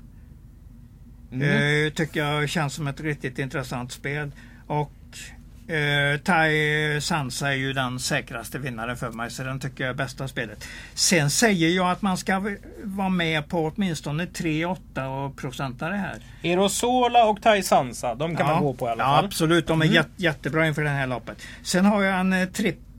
[1.32, 1.86] Mm.
[1.86, 4.30] Eh, tycker jag känns som ett riktigt intressant spel.
[4.66, 4.92] Och
[5.74, 9.94] eh, Tai Sansa är ju den säkraste vinnaren för mig så den tycker jag är
[9.94, 10.64] bästa spelet.
[10.94, 12.42] Sen säger jag att man ska
[12.84, 16.16] vara med på åtminstone 3-8 och procentare här.
[16.52, 19.24] Erosola och Tai Sansa, de kan man gå på i alla ja, fall.
[19.24, 19.96] absolut, de är Mm.
[19.96, 21.38] jät- jättebra inför det här loppet.
[21.62, 22.48] Sen har jag en eh,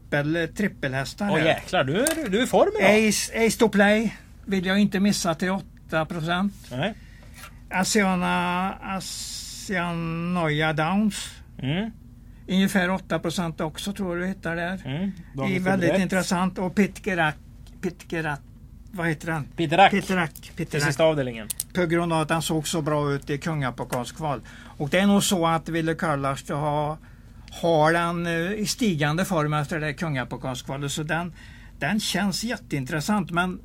[0.09, 3.07] trippel, trippelhästar Åh jäklar, du är, du är i form idag.
[3.09, 6.53] Ace, Ace to play vill jag inte missa till 8 procent.
[7.71, 11.29] Asiana, Asianoia Downs.
[11.61, 11.91] Mm.
[12.47, 14.81] Ungefär 8 procent också tror jag du hittar där.
[14.85, 15.11] Mm.
[15.33, 15.99] Det är väldigt rätt.
[15.99, 16.57] intressant.
[16.57, 17.35] Och Pitkerak,
[17.81, 18.39] Pitkerak,
[18.91, 19.47] vad heter den?
[19.55, 20.83] Peter Rack, Pitkerak, i Pitkerak.
[20.83, 21.47] sista avdelningen.
[21.73, 24.41] På grund av att han såg så bra ut i kungapokalskval.
[24.77, 26.97] Och det är nog så att Ville Karlars har,
[27.51, 30.91] har den eh, i stigande form efter det kungapokalskvalet.
[30.91, 31.33] Så den,
[31.79, 33.31] den känns jätteintressant.
[33.31, 33.61] Men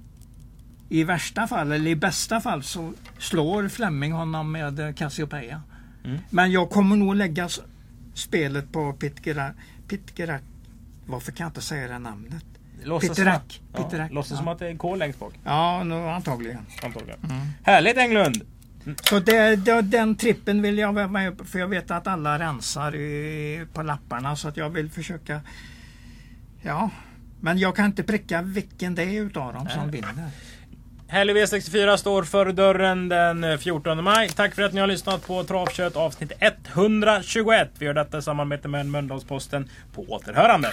[0.88, 5.62] i värsta fall, eller i bästa fall, så slår Fleming honom med eh, Cassiopeia.
[6.04, 6.18] Mm.
[6.30, 7.48] Men jag kommer nog lägga
[8.14, 8.92] spelet på.
[9.88, 10.42] Pitkerak.
[11.06, 12.44] Varför kan jag inte säga det namnet?
[13.36, 14.36] Att- Ja, låtsas ja.
[14.36, 15.34] som att det är K längst bak.
[15.44, 16.66] Ja, nu, antagligen.
[16.82, 17.18] Antagligen.
[17.30, 17.46] Mm.
[17.62, 18.42] Härligt Englund!
[19.02, 22.38] Så det, det, den trippen vill jag vara med på, för jag vet att alla
[22.38, 25.40] rensar i, på lapparna så att jag vill försöka
[26.62, 26.90] Ja,
[27.40, 30.12] men jag kan inte pricka vilken det är utav dem som vinner.
[31.08, 34.28] Helg V64 står för dörren den 14 maj.
[34.28, 37.70] Tack för att ni har lyssnat på Travkött avsnitt 121.
[37.78, 39.68] Vi gör detta i samarbete med Mölndalsposten.
[39.94, 40.68] På återhörande!